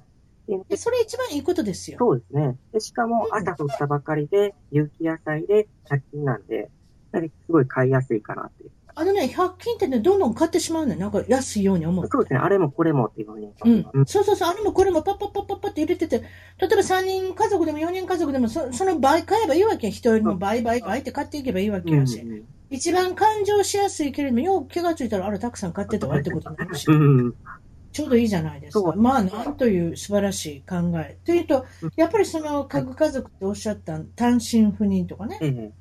[0.47, 1.97] ででそれ一番いいことですよ。
[1.99, 2.57] そうですね。
[2.73, 6.69] で、しかも、朝取ったばかりで、有機野菜で100均なんで、
[7.11, 8.71] やはりすごい買いやすいかなっていう。
[8.95, 10.99] あのね、100均ってね、どんどん買ってしまうのよ。
[10.99, 12.11] なんか安いように思って。
[12.11, 12.39] そうですね。
[12.39, 13.51] あれもこれもっていうふうに。
[13.93, 19.93] うん、そうそうそう、あれもこれもパッパッパッパッパって入れてて、例えば3人家族でも4人家族でもそ、その倍買えばいいわけや。
[19.93, 21.99] 人よりも倍倍倍って買っていけばいいわけうん。
[22.01, 22.23] やし。
[22.69, 27.35] 一番感情しやすいけれども、よう気がついたら、あれたくさん買ってたわってことになるしう、ん。
[27.93, 28.93] ちょうどいいじゃないですか。
[28.95, 31.17] まあ、なんという素晴らしい考え。
[31.23, 31.65] というと、
[31.95, 35.73] やっぱりその核家族っておっしゃった単身赴任とかね、ええ。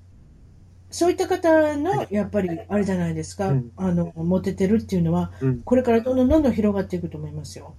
[0.90, 5.62] そういった方の、やっぱりあれじゃないですか、うんあの、モテてるっていうのは、うん。
[5.62, 7.76] これからどんどんどんどん広がっていくと思いますよ。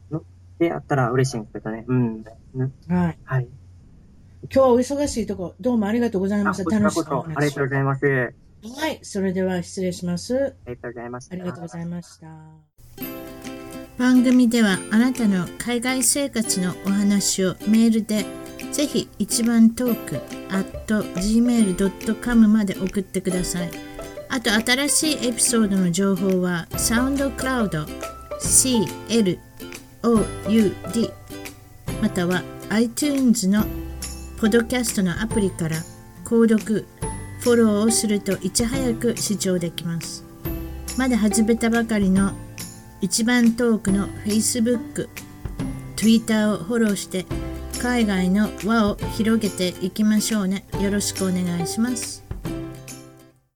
[0.57, 1.85] で、あったら嬉しいんですけどね。
[1.87, 2.23] うん。
[2.55, 3.17] うんはい。
[3.23, 3.47] はい。
[4.43, 6.79] 今日はお忙しいとこ、どうもありがとうございました。
[6.79, 8.33] 楽しいおこそ、ありがとうございます。
[8.63, 8.99] あはい。
[9.03, 10.55] それでは失礼します。
[10.65, 11.33] りがとうございました。
[11.33, 12.72] ありがとうございました。
[13.97, 18.25] 番組ではあなたの海外生活のお話をメールで
[18.71, 20.15] ぜひ一番トーク
[20.49, 23.71] at gmail.com まで送ってください。
[24.29, 27.85] あと新しいエピソードの情報はサウンドクラウド
[28.41, 29.39] CLOUD
[32.01, 33.63] または iTunes の
[34.39, 35.77] ポドキャストのアプリから
[36.25, 36.87] 購読、
[37.41, 40.25] フォローをするといち早く視聴できます。
[40.97, 42.33] まだ始めたばかりの
[43.03, 45.09] 一番トークの Facebook、
[45.97, 47.25] Twitter をフォローして
[47.81, 50.63] 海外の輪を広げていきましょうね。
[50.79, 52.22] よろしくお願いします。